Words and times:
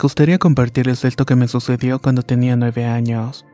gustaría 0.00 0.38
compartirles 0.38 1.04
esto 1.04 1.26
que 1.26 1.36
me 1.36 1.46
sucedió 1.46 2.00
cuando 2.00 2.22
tenía 2.22 2.56
nueve 2.56 2.86
años. 2.86 3.44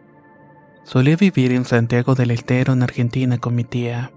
Solía 0.85 1.17
vivir 1.17 1.53
en 1.53 1.65
Santiago 1.65 2.15
del 2.15 2.31
Estero, 2.31 2.73
en 2.73 2.83
Argentina, 2.83 3.39
con 3.39 3.55
mi 3.55 3.65
tía. 3.65 4.13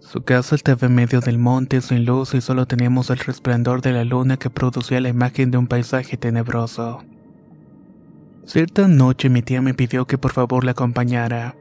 Su 0.00 0.22
casa 0.22 0.54
estaba 0.54 0.86
en 0.86 0.94
medio 0.94 1.20
del 1.20 1.38
monte 1.38 1.80
sin 1.80 2.04
luz 2.04 2.34
y 2.34 2.40
solo 2.40 2.66
teníamos 2.66 3.10
el 3.10 3.18
resplandor 3.18 3.82
de 3.82 3.92
la 3.92 4.04
luna 4.04 4.36
que 4.36 4.50
producía 4.50 5.00
la 5.00 5.08
imagen 5.08 5.50
de 5.50 5.58
un 5.58 5.66
paisaje 5.66 6.16
tenebroso. 6.16 7.04
Cierta 8.44 8.86
noche 8.86 9.28
mi 9.28 9.42
tía 9.42 9.62
me 9.62 9.74
pidió 9.74 10.06
que 10.06 10.18
por 10.18 10.32
favor 10.32 10.64
la 10.64 10.72
acompañara, 10.72 11.56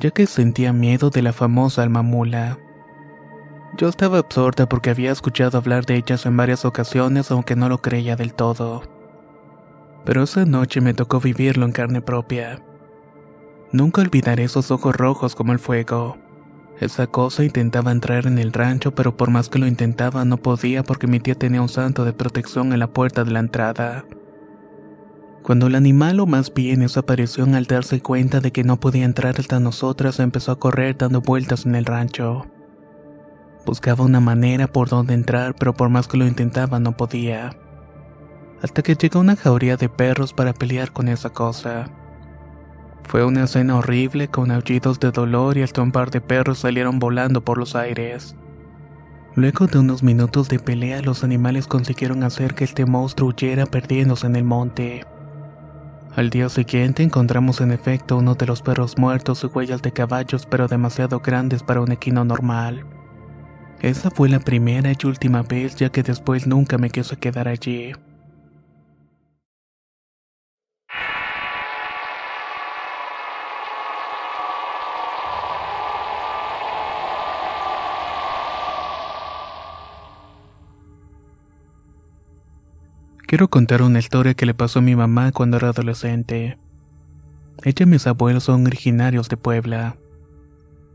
ya 0.00 0.10
que 0.10 0.26
sentía 0.26 0.72
miedo 0.72 1.10
de 1.10 1.22
la 1.22 1.32
famosa 1.32 1.82
alma 1.82 2.02
mula. 2.02 2.58
Yo 3.76 3.88
estaba 3.88 4.18
absorta 4.18 4.68
porque 4.68 4.90
había 4.90 5.10
escuchado 5.10 5.58
hablar 5.58 5.84
de 5.84 5.96
ellas 5.96 6.26
en 6.26 6.36
varias 6.36 6.64
ocasiones 6.64 7.32
aunque 7.32 7.56
no 7.56 7.68
lo 7.68 7.78
creía 7.78 8.14
del 8.14 8.32
todo. 8.32 8.82
Pero 10.04 10.22
esa 10.22 10.44
noche 10.44 10.80
me 10.80 10.94
tocó 10.94 11.18
vivirlo 11.18 11.66
en 11.66 11.72
carne 11.72 12.00
propia. 12.00 12.62
Nunca 13.72 14.02
olvidaré 14.02 14.44
esos 14.44 14.70
ojos 14.70 14.94
rojos 14.94 15.34
como 15.34 15.52
el 15.52 15.58
fuego. 15.58 16.16
Esa 16.78 17.08
cosa 17.08 17.42
intentaba 17.42 17.90
entrar 17.90 18.26
en 18.26 18.38
el 18.38 18.52
rancho, 18.52 18.94
pero 18.94 19.16
por 19.16 19.30
más 19.30 19.48
que 19.48 19.58
lo 19.58 19.66
intentaba 19.66 20.24
no 20.24 20.36
podía 20.36 20.84
porque 20.84 21.08
mi 21.08 21.18
tía 21.18 21.34
tenía 21.34 21.62
un 21.62 21.68
santo 21.68 22.04
de 22.04 22.12
protección 22.12 22.72
en 22.72 22.78
la 22.78 22.92
puerta 22.92 23.24
de 23.24 23.32
la 23.32 23.40
entrada. 23.40 24.04
Cuando 25.42 25.66
el 25.66 25.74
animal 25.74 26.20
o 26.20 26.26
más 26.26 26.54
bien 26.54 26.82
esa 26.82 27.00
aparición 27.00 27.56
al 27.56 27.66
darse 27.66 28.00
cuenta 28.00 28.38
de 28.40 28.52
que 28.52 28.62
no 28.62 28.78
podía 28.78 29.04
entrar 29.04 29.34
hasta 29.38 29.58
nosotras 29.58 30.20
empezó 30.20 30.52
a 30.52 30.60
correr 30.60 30.96
dando 30.96 31.20
vueltas 31.22 31.66
en 31.66 31.74
el 31.74 31.84
rancho. 31.84 32.46
Buscaba 33.66 34.04
una 34.04 34.20
manera 34.20 34.66
por 34.66 34.88
donde 34.88 35.14
entrar, 35.14 35.54
pero 35.54 35.72
por 35.72 35.88
más 35.88 36.06
que 36.06 36.18
lo 36.18 36.26
intentaba 36.26 36.80
no 36.80 36.96
podía. 36.96 37.56
Hasta 38.62 38.82
que 38.82 38.94
llegó 38.94 39.20
una 39.20 39.36
jauría 39.36 39.76
de 39.76 39.88
perros 39.88 40.32
para 40.32 40.52
pelear 40.52 40.92
con 40.92 41.08
esa 41.08 41.30
cosa. 41.30 41.86
Fue 43.04 43.24
una 43.24 43.44
escena 43.44 43.76
horrible 43.76 44.28
con 44.28 44.50
aullidos 44.50 45.00
de 45.00 45.10
dolor 45.10 45.56
y 45.56 45.62
hasta 45.62 45.82
un 45.82 45.92
par 45.92 46.10
de 46.10 46.20
perros 46.20 46.58
salieron 46.58 46.98
volando 46.98 47.44
por 47.44 47.58
los 47.58 47.74
aires. 47.74 48.36
Luego 49.34 49.66
de 49.66 49.78
unos 49.78 50.02
minutos 50.02 50.48
de 50.48 50.58
pelea, 50.58 51.02
los 51.02 51.24
animales 51.24 51.66
consiguieron 51.66 52.22
hacer 52.22 52.54
que 52.54 52.64
este 52.64 52.86
monstruo 52.86 53.30
huyera 53.30 53.66
perdiéndose 53.66 54.26
en 54.26 54.36
el 54.36 54.44
monte. 54.44 55.04
Al 56.14 56.30
día 56.30 56.48
siguiente 56.48 57.02
encontramos 57.02 57.60
en 57.60 57.72
efecto 57.72 58.16
uno 58.18 58.36
de 58.36 58.46
los 58.46 58.62
perros 58.62 58.96
muertos 58.96 59.42
y 59.42 59.46
huellas 59.48 59.82
de 59.82 59.92
caballos 59.92 60.46
pero 60.46 60.68
demasiado 60.68 61.18
grandes 61.18 61.64
para 61.64 61.80
un 61.80 61.90
equino 61.90 62.24
normal. 62.24 62.84
Esa 63.80 64.10
fue 64.10 64.28
la 64.28 64.40
primera 64.40 64.92
y 64.92 65.06
última 65.06 65.42
vez 65.42 65.76
ya 65.76 65.90
que 65.90 66.02
después 66.02 66.46
nunca 66.46 66.78
me 66.78 66.90
quiso 66.90 67.18
quedar 67.18 67.48
allí. 67.48 67.92
Quiero 83.26 83.48
contar 83.48 83.82
una 83.82 83.98
historia 83.98 84.34
que 84.34 84.46
le 84.46 84.54
pasó 84.54 84.78
a 84.78 84.82
mi 84.82 84.94
mamá 84.94 85.32
cuando 85.32 85.56
era 85.56 85.70
adolescente. 85.70 86.56
Ella 87.64 87.82
y 87.82 87.86
mis 87.86 88.06
abuelos 88.06 88.44
son 88.44 88.64
originarios 88.64 89.28
de 89.28 89.36
Puebla. 89.36 89.96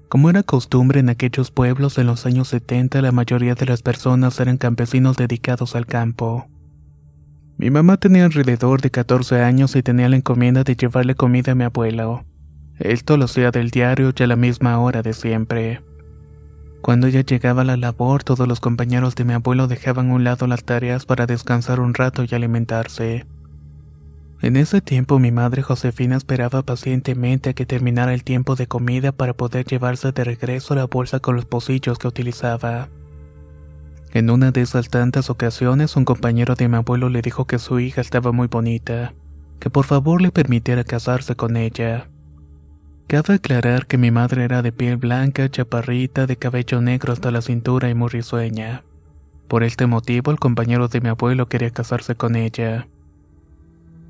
Como 0.09 0.31
era 0.31 0.41
costumbre 0.41 0.99
en 0.99 1.09
aquellos 1.09 1.51
pueblos 1.51 1.99
en 1.99 2.07
los 2.07 2.25
años 2.25 2.47
70, 2.47 2.99
la 3.03 3.11
mayoría 3.11 3.53
de 3.53 3.67
las 3.67 3.83
personas 3.83 4.39
eran 4.39 4.57
campesinos 4.57 5.17
dedicados 5.17 5.75
al 5.75 5.85
campo. 5.85 6.47
Mi 7.59 7.69
mamá 7.69 7.97
tenía 7.97 8.25
alrededor 8.25 8.81
de 8.81 8.89
14 8.89 9.43
años 9.43 9.75
y 9.75 9.83
tenía 9.83 10.09
la 10.09 10.15
encomienda 10.15 10.63
de 10.63 10.75
llevarle 10.75 11.13
comida 11.13 11.51
a 11.51 11.55
mi 11.55 11.63
abuelo. 11.63 12.25
Esto 12.79 13.17
lo 13.17 13.25
hacía 13.25 13.51
del 13.51 13.69
diario 13.69 14.11
y 14.17 14.23
a 14.23 14.27
la 14.27 14.35
misma 14.35 14.79
hora 14.79 15.03
de 15.03 15.13
siempre. 15.13 15.83
Cuando 16.81 17.05
ella 17.05 17.21
llegaba 17.21 17.61
a 17.61 17.65
la 17.65 17.77
labor, 17.77 18.23
todos 18.23 18.47
los 18.47 18.59
compañeros 18.59 19.13
de 19.13 19.25
mi 19.25 19.33
abuelo 19.33 19.67
dejaban 19.67 20.09
a 20.09 20.13
un 20.15 20.23
lado 20.23 20.47
las 20.47 20.63
tareas 20.63 21.05
para 21.05 21.27
descansar 21.27 21.79
un 21.79 21.93
rato 21.93 22.23
y 22.23 22.33
alimentarse. 22.33 23.27
En 24.41 24.55
ese 24.55 24.79
tiempo 24.79 25.19
mi 25.19 25.31
madre 25.31 25.61
Josefina 25.61 26.15
esperaba 26.15 26.61
pacientemente 26.61 27.49
a 27.49 27.53
que 27.53 27.65
terminara 27.65 28.13
el 28.13 28.23
tiempo 28.23 28.55
de 28.55 28.67
comida 28.67 29.11
para 29.11 29.33
poder 29.33 29.65
llevarse 29.65 30.13
de 30.13 30.23
regreso 30.23 30.75
la 30.75 30.85
bolsa 30.85 31.19
con 31.19 31.35
los 31.35 31.45
pocillos 31.45 31.99
que 31.99 32.07
utilizaba. 32.07 32.87
En 34.11 34.29
una 34.29 34.51
de 34.51 34.61
esas 34.61 34.89
tantas 34.89 35.29
ocasiones 35.29 35.97
un 35.97 36.05
compañero 36.05 36.55
de 36.55 36.69
mi 36.69 36.77
abuelo 36.77 37.09
le 37.09 37.21
dijo 37.21 37.45
que 37.45 37.59
su 37.59 37.79
hija 37.79 37.99
estaba 37.99 38.31
muy 38.31 38.47
bonita, 38.47 39.13
que 39.59 39.69
por 39.69 39.85
favor 39.85 40.21
le 40.21 40.31
permitiera 40.31 40.85
casarse 40.85 41.35
con 41.35 41.57
ella. 41.57 42.09
Cabe 43.07 43.35
aclarar 43.35 43.87
que 43.87 43.97
mi 43.97 44.09
madre 44.09 44.45
era 44.45 44.61
de 44.61 44.71
piel 44.71 44.97
blanca, 44.97 45.49
chaparrita, 45.49 46.27
de 46.27 46.37
cabello 46.37 46.79
negro 46.79 47.11
hasta 47.11 47.29
la 47.29 47.41
cintura 47.41 47.89
y 47.89 47.93
muy 47.93 48.07
risueña. 48.07 48.83
Por 49.49 49.63
este 49.63 49.85
motivo 49.85 50.31
el 50.31 50.39
compañero 50.39 50.87
de 50.87 51.01
mi 51.01 51.09
abuelo 51.09 51.49
quería 51.49 51.71
casarse 51.71 52.15
con 52.15 52.35
ella. 52.35 52.87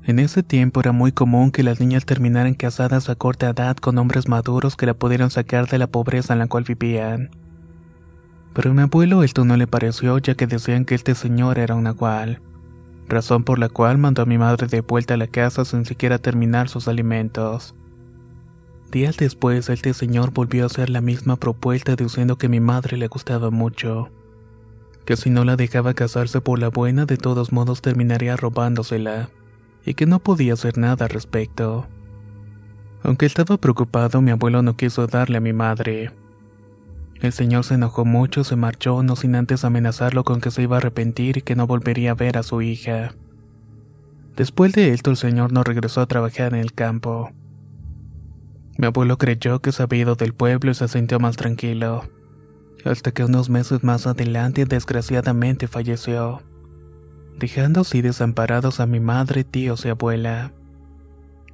En 0.04 0.18
ese 0.18 0.42
tiempo 0.42 0.80
era 0.80 0.92
muy 0.92 1.12
común 1.12 1.50
que 1.50 1.62
las 1.62 1.78
niñas 1.78 2.06
terminaran 2.06 2.54
casadas 2.54 3.10
a 3.10 3.16
corta 3.16 3.50
edad 3.50 3.76
con 3.76 3.98
hombres 3.98 4.28
maduros 4.28 4.74
que 4.76 4.86
la 4.86 4.94
pudieran 4.94 5.30
sacar 5.30 5.68
de 5.68 5.78
la 5.78 5.88
pobreza 5.88 6.32
en 6.32 6.38
la 6.38 6.46
cual 6.46 6.64
vivían. 6.64 7.30
Pero 8.54 8.70
a 8.70 8.74
mi 8.74 8.82
abuelo 8.82 9.22
esto 9.22 9.44
no 9.44 9.56
le 9.56 9.66
pareció 9.66 10.16
ya 10.18 10.34
que 10.34 10.46
decían 10.46 10.86
que 10.86 10.94
este 10.94 11.14
señor 11.14 11.58
era 11.58 11.74
un 11.74 11.84
nahual, 11.84 12.40
razón 13.08 13.44
por 13.44 13.58
la 13.58 13.68
cual 13.68 13.98
mandó 13.98 14.22
a 14.22 14.26
mi 14.26 14.38
madre 14.38 14.68
de 14.68 14.80
vuelta 14.80 15.14
a 15.14 15.16
la 15.18 15.26
casa 15.26 15.66
sin 15.66 15.84
siquiera 15.84 16.18
terminar 16.18 16.70
sus 16.70 16.88
alimentos. 16.88 17.74
Días 18.90 19.18
después 19.18 19.68
este 19.68 19.92
señor 19.92 20.32
volvió 20.32 20.64
a 20.64 20.66
hacer 20.66 20.88
la 20.88 21.02
misma 21.02 21.36
propuesta 21.36 21.94
diciendo 21.94 22.38
que 22.38 22.48
mi 22.48 22.58
madre 22.58 22.96
le 22.96 23.06
gustaba 23.06 23.50
mucho, 23.50 24.10
que 25.04 25.16
si 25.16 25.28
no 25.28 25.44
la 25.44 25.56
dejaba 25.56 25.92
casarse 25.92 26.40
por 26.40 26.58
la 26.58 26.68
buena 26.68 27.04
de 27.04 27.18
todos 27.18 27.52
modos 27.52 27.82
terminaría 27.82 28.36
robándosela 28.36 29.28
y 29.84 29.94
que 29.94 30.06
no 30.06 30.18
podía 30.20 30.54
hacer 30.54 30.78
nada 30.78 31.06
al 31.06 31.10
respecto. 31.10 31.86
Aunque 33.02 33.26
estaba 33.26 33.56
preocupado, 33.56 34.20
mi 34.20 34.30
abuelo 34.30 34.62
no 34.62 34.76
quiso 34.76 35.06
darle 35.06 35.38
a 35.38 35.40
mi 35.40 35.52
madre. 35.52 36.12
El 37.20 37.32
señor 37.32 37.64
se 37.64 37.74
enojó 37.74 38.04
mucho, 38.04 38.44
se 38.44 38.56
marchó, 38.56 39.02
no 39.02 39.16
sin 39.16 39.34
antes 39.34 39.64
amenazarlo 39.64 40.24
con 40.24 40.40
que 40.40 40.50
se 40.50 40.62
iba 40.62 40.76
a 40.76 40.78
arrepentir 40.78 41.38
y 41.38 41.42
que 41.42 41.56
no 41.56 41.66
volvería 41.66 42.12
a 42.12 42.14
ver 42.14 42.38
a 42.38 42.42
su 42.42 42.62
hija. 42.62 43.14
Después 44.36 44.72
de 44.72 44.90
esto, 44.90 45.10
el 45.10 45.16
señor 45.16 45.52
no 45.52 45.62
regresó 45.62 46.00
a 46.00 46.06
trabajar 46.06 46.54
en 46.54 46.60
el 46.60 46.72
campo. 46.72 47.30
Mi 48.78 48.86
abuelo 48.86 49.18
creyó 49.18 49.60
que 49.60 49.72
se 49.72 49.82
había 49.82 50.02
ido 50.02 50.14
del 50.14 50.32
pueblo 50.32 50.70
y 50.70 50.74
se 50.74 50.88
sintió 50.88 51.20
más 51.20 51.36
tranquilo, 51.36 52.04
hasta 52.84 53.12
que 53.12 53.24
unos 53.24 53.50
meses 53.50 53.84
más 53.84 54.06
adelante 54.06 54.64
desgraciadamente 54.64 55.68
falleció 55.68 56.42
dejando 57.40 57.80
así 57.80 58.02
desamparados 58.02 58.78
a 58.78 58.86
mi 58.86 59.00
madre, 59.00 59.42
tíos 59.42 59.84
y 59.84 59.88
abuela. 59.88 60.52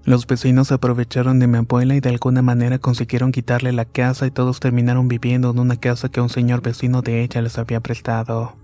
Los 0.05 0.27
vecinos 0.27 0.71
aprovecharon 0.71 1.39
de 1.39 1.47
mi 1.47 1.59
abuela 1.59 1.95
y 1.95 2.01
de 2.01 2.11
alguna 2.11 2.43
manera 2.43 2.79
consiguieron 2.79 3.33
quitarle 3.33 3.73
la 3.73 3.87
casa 3.87 4.27
y 4.27 4.31
todos 4.31 4.61
terminaron 4.61 5.09
viviendo 5.09 5.51
en 5.51 5.59
una 5.59 5.77
casa 5.77 6.11
que 6.11 6.21
un 6.21 6.29
señor 6.29 6.61
vecino 6.61 7.01
de 7.01 7.23
ella 7.23 7.41
les 7.41 7.57
había 7.57 7.81
prestado. 7.81 8.57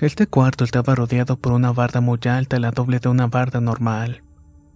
Este 0.00 0.26
cuarto 0.26 0.64
estaba 0.64 0.94
rodeado 0.94 1.36
por 1.36 1.52
una 1.52 1.72
barda 1.72 2.00
muy 2.00 2.18
alta, 2.28 2.58
la 2.58 2.72
doble 2.72 2.98
de 2.98 3.08
una 3.08 3.28
barda 3.28 3.60
normal. 3.60 4.22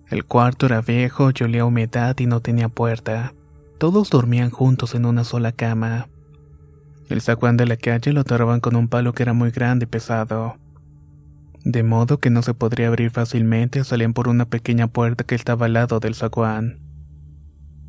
El 0.08 0.24
cuarto 0.24 0.66
era 0.66 0.80
viejo, 0.80 1.30
y 1.34 1.42
olía 1.42 1.64
humedad 1.64 2.16
y 2.18 2.26
no 2.26 2.40
tenía 2.40 2.68
puerta. 2.68 3.34
Todos 3.78 4.10
dormían 4.10 4.50
juntos 4.50 4.94
en 4.94 5.06
una 5.06 5.24
sola 5.24 5.52
cama. 5.52 6.08
El 7.08 7.20
zaguán 7.20 7.56
de 7.56 7.66
la 7.66 7.76
calle 7.76 8.12
lo 8.12 8.20
atarraban 8.20 8.60
con 8.60 8.76
un 8.76 8.88
palo 8.88 9.12
que 9.12 9.22
era 9.22 9.32
muy 9.32 9.50
grande 9.50 9.84
y 9.84 9.86
pesado. 9.86 10.56
De 11.64 11.82
modo 11.82 12.19
que 12.19 12.31
no 12.31 12.43
se 12.43 12.55
podría 12.55 12.88
abrir 12.88 13.10
fácilmente, 13.10 13.84
salían 13.84 14.14
por 14.14 14.28
una 14.28 14.46
pequeña 14.46 14.87
puerta 14.87 15.25
que 15.25 15.34
estaba 15.34 15.66
al 15.66 15.75
lado 15.75 16.00
del 16.00 16.14
zaguán. 16.14 16.81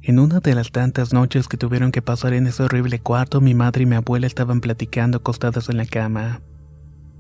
En 0.02 0.18
una 0.18 0.40
de 0.40 0.56
las 0.56 0.72
tantas 0.72 1.14
noches 1.14 1.48
que 1.48 1.58
tuvieron 1.58 1.92
que 1.92 2.02
pasar 2.02 2.34
en 2.34 2.48
ese 2.48 2.64
horrible 2.64 3.00
cuarto, 3.00 3.42
mi 3.42 3.54
madre 3.54 3.84
y 3.84 3.86
mi 3.86 3.96
abuela 3.96 4.28
estaban 4.28 4.62
platicando 4.62 5.18
acostadas 5.18 5.70
en 5.70 5.78
la 5.78 5.86
cama. 5.86 6.42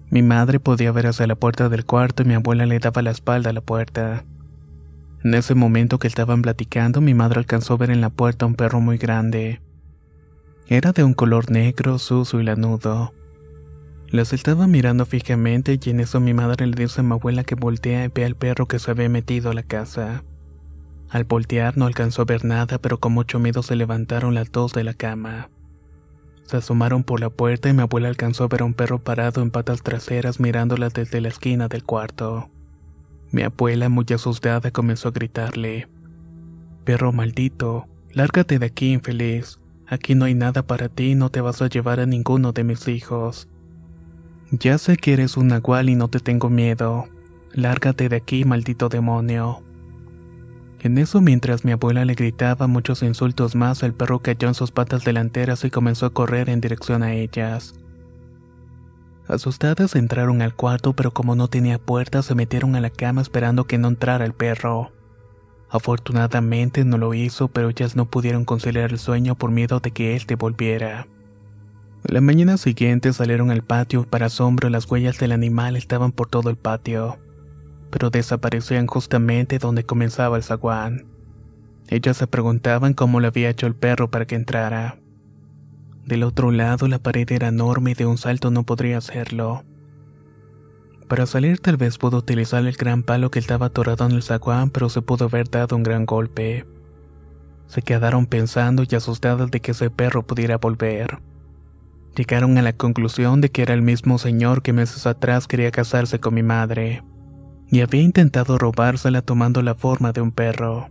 Mi 0.10 0.24
madre 0.24 0.60
podía 0.60 0.92
ver 0.92 1.07
hacia 1.07 1.28
la 1.28 1.36
puerta 1.36 1.69
del 1.69 1.86
cuarto 1.86 2.24
y 2.24 2.25
mi 2.25 2.34
abuela 2.34 2.66
le 2.66 2.80
daba 2.80 3.02
la 3.02 3.12
espalda 3.12 3.52
a 3.52 3.54
la 3.54 3.62
puerta. 3.62 4.24
En 5.24 5.34
ese 5.34 5.54
momento 5.54 6.00
que 6.00 6.07
estaban 6.07 6.42
platicando, 6.42 7.02
mi 7.02 7.13
madre 7.13 7.40
alcanzó 7.40 7.74
a 7.74 7.78
ver 7.78 7.92
en 7.92 8.02
la 8.02 8.10
puerta 8.10 8.45
un 8.45 8.56
perro 8.56 8.80
muy 8.80 8.98
grande. 8.98 9.62
Era 10.68 10.94
de 10.94 11.04
un 11.04 11.13
color 11.13 11.52
negro, 11.52 12.00
sucio 12.00 12.40
y 12.40 12.44
lanudo. 12.44 13.13
Las 14.11 14.33
estaba 14.33 14.65
mirando 14.65 15.06
fijamente 15.06 15.79
y 15.79 15.89
en 15.91 16.00
eso 16.00 16.19
mi 16.19 16.33
madre 16.33 16.65
le 16.65 16.75
dice 16.75 17.01
a 17.01 17.03
mi 17.03 17.13
abuela 17.13 17.44
que 17.44 17.53
voltea 17.53 18.06
y 18.06 18.07
ve 18.07 18.25
al 18.25 18.35
perro 18.35 18.65
que 18.65 18.79
se 18.79 18.89
había 18.89 19.07
metido 19.07 19.51
a 19.51 19.53
la 19.53 19.61
casa. 19.61 20.23
Al 21.09 21.25
voltear 21.25 21.77
no 21.77 21.85
alcanzó 21.85 22.23
a 22.23 22.25
ver 22.25 22.44
nada, 22.44 22.79
pero 22.79 23.00
con 23.00 23.13
mucho 23.13 23.38
miedo 23.38 23.61
se 23.61 23.75
levantaron 23.75 24.33
las 24.33 24.51
dos 24.51 24.73
de 24.73 24.83
la 24.83 24.95
cama. 24.95 25.50
Se 26.41 26.57
asomaron 26.57 27.03
por 27.03 27.19
la 27.19 27.29
puerta 27.29 27.69
y 27.69 27.73
mi 27.73 27.83
abuela 27.83 28.09
alcanzó 28.09 28.45
a 28.45 28.47
ver 28.47 28.61
a 28.61 28.65
un 28.65 28.73
perro 28.73 28.97
parado 28.97 29.44
en 29.44 29.51
patas 29.51 29.83
traseras 29.83 30.39
mirándola 30.39 30.89
desde 30.89 31.21
la 31.21 31.27
esquina 31.27 31.67
del 31.67 31.83
cuarto. 31.83 32.50
Mi 33.31 33.44
abuela, 33.44 33.89
muy 33.89 34.06
asustada, 34.11 34.71
comenzó 34.71 35.09
a 35.09 35.11
gritarle: 35.11 35.88
Perro 36.83 37.11
maldito, 37.11 37.88
lárgate 38.11 38.57
de 38.57 38.65
aquí, 38.65 38.91
infeliz. 38.91 39.59
Aquí 39.85 40.15
no 40.15 40.25
hay 40.25 40.33
nada 40.33 40.65
para 40.65 40.89
ti 40.89 41.11
y 41.11 41.15
no 41.15 41.29
te 41.29 41.41
vas 41.41 41.61
a 41.61 41.67
llevar 41.67 42.00
a 42.00 42.07
ninguno 42.07 42.53
de 42.53 42.63
mis 42.63 42.88
hijos. 42.88 43.47
Ya 44.51 44.78
sé 44.80 44.98
que 44.98 45.13
eres 45.13 45.38
un 45.38 45.48
nahual 45.48 45.90
y 45.90 45.96
no 45.96 46.07
te 46.07 46.19
tengo 46.19 46.50
miedo. 46.50 47.07
Lárgate 47.54 48.10
de 48.10 48.16
aquí, 48.16 48.46
maldito 48.46 48.90
demonio. 48.90 49.62
En 50.80 50.98
eso, 50.98 51.22
mientras 51.22 51.66
mi 51.66 51.72
abuela 51.72 52.06
le 52.06 52.16
gritaba 52.16 52.66
muchos 52.66 53.04
insultos 53.04 53.56
más, 53.56 53.84
el 53.84 53.94
perro 53.94 54.19
cayó 54.19 54.48
en 54.48 54.54
sus 54.54 54.72
patas 54.72 55.04
delanteras 55.04 55.66
y 55.66 55.69
comenzó 55.69 56.06
a 56.06 56.13
correr 56.13 56.50
en 56.50 56.62
dirección 56.62 57.04
a 57.04 57.13
ellas. 57.13 57.75
Asustadas 59.28 59.96
entraron 59.96 60.42
al 60.42 60.56
cuarto, 60.56 60.94
pero 60.94 61.12
como 61.12 61.36
no 61.36 61.48
tenía 61.50 61.78
puerta, 61.78 62.24
se 62.24 62.34
metieron 62.34 62.75
a 62.75 62.81
la 62.81 62.90
cama 62.90 63.22
esperando 63.22 63.66
que 63.66 63.78
no 63.78 63.90
entrara 63.90 64.25
el 64.25 64.34
perro. 64.34 64.92
Afortunadamente 65.69 66.84
no 66.86 66.98
lo 66.98 67.13
hizo, 67.13 67.50
pero 67.50 67.69
ellas 67.69 67.95
no 67.95 68.06
pudieron 68.06 68.45
conciliar 68.45 68.92
el 68.92 68.98
sueño 68.98 69.36
por 69.36 69.52
miedo 69.52 69.80
de 69.81 69.92
que 69.92 70.16
éste 70.16 70.36
volviera. 70.36 71.07
La 72.04 72.22
mañana 72.22 72.57
siguiente 72.57 73.12
salieron 73.12 73.51
al 73.51 73.62
patio, 73.62 74.04
para 74.04 74.28
asombro 74.28 74.69
las 74.69 74.90
huellas 74.90 75.19
del 75.19 75.34
animal 75.34 75.75
estaban 75.75 76.12
por 76.12 76.30
todo 76.30 76.50
el 76.50 76.56
patio, 76.56 77.19
pero 77.92 78.10
desaparecían 78.10 78.88
justamente 78.88 79.60
donde 79.60 79.84
comenzaba 79.84 80.38
el 80.38 80.44
zaguán. 80.44 81.06
Ellas 81.90 82.18
se 82.18 82.25
preguntaban 82.28 82.94
cómo 82.94 83.19
lo 83.19 83.28
había 83.28 83.50
hecho 83.50 83.68
el 83.68 83.75
perro 83.75 84.10
para 84.10 84.25
que 84.25 84.36
entrara. 84.36 84.98
Del 86.06 86.24
otro 86.24 86.51
lado 86.51 86.88
la 86.88 87.00
pared 87.00 87.30
era 87.31 87.50
enorme 87.50 87.92
y 87.92 87.96
de 87.96 88.06
un 88.06 88.18
salto 88.18 88.50
no 88.50 88.63
podría 88.63 88.98
hacerlo. 89.00 89.63
Para 91.10 91.25
salir 91.25 91.60
tal 91.60 91.78
vez 91.78 91.98
pudo 91.98 92.18
utilizar 92.18 92.66
el 92.66 92.75
gran 92.75 93.04
palo 93.04 93.30
que 93.30 93.40
estaba 93.40 93.68
atorado 93.68 94.06
en 94.06 94.13
el 94.13 94.24
zaguán, 94.24 94.69
pero 94.69 94.90
se 94.90 95.02
pudo 95.02 95.25
haber 95.25 95.50
dado 95.50 95.75
un 95.75 95.84
gran 95.84 96.06
golpe. 96.06 96.66
Se 97.68 97.81
quedaron 97.81 98.25
pensando 98.25 98.84
y 98.90 98.95
asustadas 98.95 99.52
de 99.52 99.60
que 99.60 99.72
ese 99.72 99.90
perro 99.90 100.25
pudiera 100.25 100.57
volver. 100.57 101.19
Llegaron 102.19 102.57
a 102.57 102.62
la 102.62 102.74
conclusión 102.74 103.39
de 103.39 103.50
que 103.50 103.62
era 103.62 103.74
el 103.74 103.81
mismo 103.81 104.18
señor 104.18 104.62
que 104.62 104.74
meses 104.74 105.07
atrás 105.07 105.48
quería 105.48 105.71
casarse 105.71 106.19
con 106.19 106.33
mi 106.33 106.44
madre, 106.44 107.01
y 107.69 107.80
había 107.80 108.01
intentado 108.01 108.57
robársela 108.57 109.21
tomando 109.21 109.62
la 109.62 109.74
forma 109.74 110.12
de 110.12 110.19
un 110.19 110.33
perro. 110.33 110.89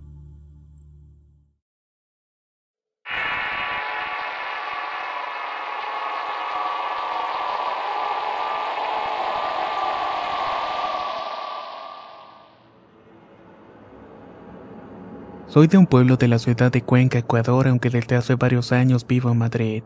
Soy 15.48 15.66
de 15.66 15.76
un 15.76 15.86
pueblo 15.86 16.16
de 16.16 16.28
la 16.28 16.38
ciudad 16.38 16.72
de 16.72 16.80
Cuenca, 16.80 17.18
Ecuador, 17.18 17.68
aunque 17.68 17.90
desde 17.90 18.16
hace 18.16 18.34
varios 18.36 18.72
años 18.72 19.06
vivo 19.06 19.30
en 19.30 19.36
Madrid. 19.36 19.82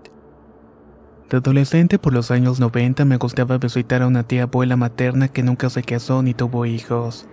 De 1.33 1.39
adolescente 1.39 1.99
por 1.99 2.13
los 2.13 2.31
años 2.31 2.61
90 2.61 3.07
me 3.07 3.17
gustaba 3.17 3.57
visitar 3.57 4.03
a 4.03 4.07
una 4.07 4.23
tía 4.23 4.43
abuela 4.43 4.77
materna 4.77 5.29
que 5.29 5.43
nunca 5.43 5.71
se 5.71 5.83
casó 5.83 6.23
ni 6.23 6.35
tuvo 6.35 6.67
hijos. 6.67 7.27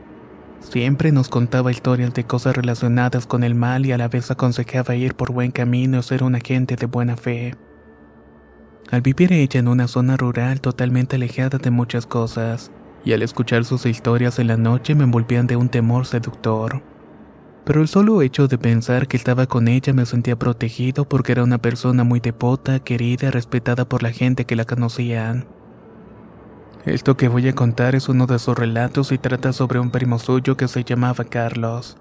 Siempre 0.61 1.11
nos 1.11 1.27
contaba 1.27 1.69
historias 1.69 2.13
de 2.13 2.23
cosas 2.23 2.55
relacionadas 2.55 3.27
con 3.27 3.43
el 3.43 3.55
mal 3.55 3.85
y 3.85 3.91
a 3.91 3.97
la 3.97 4.07
vez 4.07 4.31
aconsejaba 4.31 4.95
ir 4.95 5.15
por 5.15 5.33
buen 5.33 5.51
camino 5.51 5.99
y 5.99 6.03
ser 6.03 6.23
una 6.23 6.39
gente 6.39 6.77
de 6.77 6.85
buena 6.85 7.17
fe. 7.17 7.55
Al 8.89 9.01
vivir 9.01 9.33
ella 9.33 9.59
en 9.59 9.67
una 9.67 9.89
zona 9.89 10.15
rural 10.15 10.61
totalmente 10.61 11.17
alejada 11.17 11.57
de 11.57 11.69
muchas 11.69 12.05
cosas, 12.05 12.71
y 13.03 13.11
al 13.11 13.21
escuchar 13.21 13.65
sus 13.65 13.85
historias 13.85 14.39
en 14.39 14.47
la 14.47 14.55
noche 14.55 14.95
me 14.95 15.03
envolvían 15.03 15.45
de 15.45 15.57
un 15.57 15.67
temor 15.67 16.05
seductor 16.05 16.81
pero 17.69 17.83
el 17.83 17.87
solo 17.87 18.23
hecho 18.23 18.47
de 18.47 18.57
pensar 18.57 19.07
que 19.07 19.15
estaba 19.15 19.45
con 19.45 19.67
ella 19.67 19.93
me 19.93 20.07
sentía 20.07 20.35
protegido 20.39 21.05
porque 21.05 21.33
era 21.33 21.43
una 21.43 21.59
persona 21.59 22.03
muy 22.03 22.19
devota, 22.19 22.79
querida 22.79 23.29
respetada 23.29 23.87
por 23.87 24.01
la 24.01 24.11
gente 24.11 24.45
que 24.45 24.55
la 24.55 24.65
conocían. 24.65 25.45
Esto 26.85 27.15
que 27.15 27.27
voy 27.27 27.47
a 27.47 27.53
contar 27.53 27.93
es 27.93 28.09
uno 28.09 28.25
de 28.25 28.39
sus 28.39 28.57
relatos 28.57 29.11
y 29.11 29.19
trata 29.19 29.53
sobre 29.53 29.79
un 29.79 29.91
primo 29.91 30.17
suyo 30.17 30.57
que 30.57 30.67
se 30.67 30.83
llamaba 30.83 31.25
Carlos. 31.25 31.97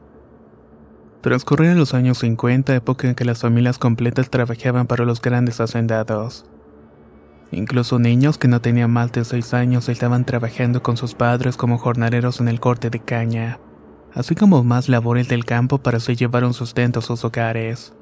Transcurrían 1.21 1.77
los 1.77 1.93
años 1.93 2.17
50, 2.17 2.75
época 2.75 3.07
en 3.07 3.15
que 3.15 3.27
las 3.27 3.43
familias 3.43 3.77
completas 3.77 4.31
trabajaban 4.31 4.87
para 4.87 5.05
los 5.05 5.21
grandes 5.21 5.61
hacendados. 5.61 6.47
Incluso 7.51 7.99
niños 7.99 8.39
que 8.39 8.49
no 8.49 8.63
tenían 8.63 8.91
más 8.91 9.13
de 9.13 9.23
6 9.23 9.53
años 9.53 9.91
estaban 9.91 10.25
trabajando 10.25 10.83
con 10.83 10.97
sus 10.97 11.15
padres 11.15 11.59
como 11.59 11.77
jornaleros 11.77 12.41
en 12.41 12.49
el 12.49 12.59
corte 12.59 12.89
de 12.89 13.01
caña 13.01 13.59
así 14.15 14.35
como 14.35 14.65
más 14.65 14.89
labores 14.89 15.29
del 15.29 15.45
campo 15.45 15.79
para 15.79 15.99
así 15.99 16.17
llevar 16.17 16.45
un 16.45 16.55
sustento 16.55 17.01
a 17.01 17.03
sus 17.03 17.25
hogares. 17.25 17.93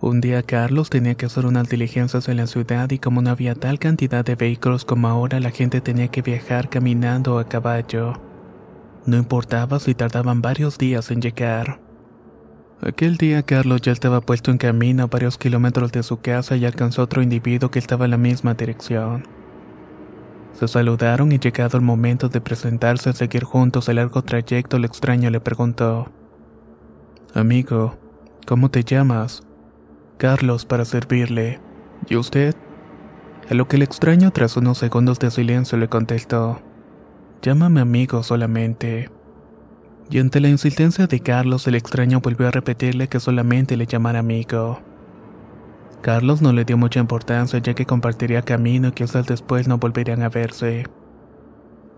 Un 0.00 0.20
día 0.20 0.42
Carlos 0.42 0.90
tenía 0.90 1.14
que 1.14 1.26
hacer 1.26 1.46
unas 1.46 1.68
diligencias 1.68 2.28
en 2.28 2.36
la 2.36 2.46
ciudad 2.46 2.90
y 2.90 2.98
como 2.98 3.22
no 3.22 3.30
había 3.30 3.54
tal 3.54 3.78
cantidad 3.78 4.24
de 4.24 4.34
vehículos 4.34 4.84
como 4.84 5.08
ahora, 5.08 5.40
la 5.40 5.50
gente 5.50 5.80
tenía 5.80 6.08
que 6.08 6.20
viajar 6.20 6.68
caminando 6.68 7.36
o 7.36 7.38
a 7.38 7.48
caballo. 7.48 8.20
No 9.06 9.16
importaba 9.16 9.80
si 9.80 9.94
tardaban 9.94 10.42
varios 10.42 10.76
días 10.76 11.10
en 11.10 11.22
llegar. 11.22 11.80
Aquel 12.82 13.16
día 13.16 13.42
Carlos 13.42 13.80
ya 13.80 13.92
estaba 13.92 14.20
puesto 14.20 14.50
en 14.50 14.58
camino 14.58 15.04
a 15.04 15.06
varios 15.06 15.38
kilómetros 15.38 15.92
de 15.92 16.02
su 16.02 16.20
casa 16.20 16.56
y 16.56 16.66
alcanzó 16.66 17.02
otro 17.02 17.22
individuo 17.22 17.70
que 17.70 17.78
estaba 17.78 18.04
en 18.04 18.10
la 18.10 18.18
misma 18.18 18.52
dirección. 18.52 19.35
Se 20.58 20.68
saludaron 20.68 21.32
y 21.32 21.38
llegado 21.38 21.76
el 21.76 21.84
momento 21.84 22.30
de 22.30 22.40
presentarse 22.40 23.10
y 23.10 23.12
seguir 23.12 23.44
juntos 23.44 23.90
el 23.90 23.96
largo 23.96 24.22
trayecto, 24.22 24.78
el 24.78 24.86
extraño 24.86 25.28
le 25.28 25.38
preguntó. 25.38 26.10
Amigo, 27.34 27.98
¿cómo 28.46 28.70
te 28.70 28.82
llamas? 28.82 29.42
Carlos, 30.16 30.64
para 30.64 30.86
servirle. 30.86 31.60
¿Y 32.08 32.16
usted? 32.16 32.54
A 33.50 33.54
lo 33.54 33.68
que 33.68 33.76
el 33.76 33.82
extraño 33.82 34.30
tras 34.30 34.56
unos 34.56 34.78
segundos 34.78 35.18
de 35.18 35.30
silencio 35.30 35.76
le 35.76 35.88
contestó. 35.88 36.62
Llámame 37.42 37.82
amigo 37.82 38.22
solamente. 38.22 39.10
Y 40.08 40.20
ante 40.20 40.40
la 40.40 40.48
insistencia 40.48 41.06
de 41.06 41.20
Carlos, 41.20 41.66
el 41.66 41.74
extraño 41.74 42.20
volvió 42.20 42.48
a 42.48 42.50
repetirle 42.50 43.08
que 43.08 43.20
solamente 43.20 43.76
le 43.76 43.84
llamara 43.84 44.20
amigo. 44.20 44.80
Carlos 46.06 46.40
no 46.40 46.52
le 46.52 46.64
dio 46.64 46.76
mucha 46.76 47.00
importancia 47.00 47.58
ya 47.58 47.74
que 47.74 47.84
compartiría 47.84 48.42
camino 48.42 48.86
y 48.86 48.92
quizás 48.92 49.26
después 49.26 49.66
no 49.66 49.78
volverían 49.78 50.22
a 50.22 50.28
verse. 50.28 50.86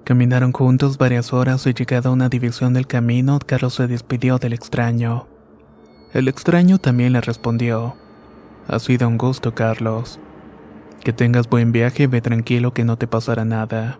Caminaron 0.05 0.53
juntos 0.53 0.97
varias 0.97 1.35
horas 1.35 1.67
y 1.67 1.75
llegada 1.75 2.09
a 2.09 2.13
una 2.15 2.31
división 2.31 2.73
del 2.73 2.87
camino, 2.87 3.39
Carlos 3.39 3.75
se 3.75 3.87
despidió 3.87 4.39
del 4.39 4.55
extraño. 4.55 5.29
El 6.15 6.27
extraño 6.27 6.79
también 6.79 7.13
le 7.13 7.21
respondió. 7.21 7.97
Ha 8.67 8.79
sido 8.79 9.07
un 9.09 9.19
gusto, 9.19 9.55
Carlos. 9.55 10.19
Que 11.05 11.13
tengas 11.13 11.47
buen 11.51 11.71
viaje 11.71 12.05
y 12.05 12.07
ve 12.07 12.23
tranquilo 12.23 12.73
que 12.73 12.85
no 12.85 12.97
te 12.97 13.09
pasará 13.09 13.45
nada. 13.45 13.99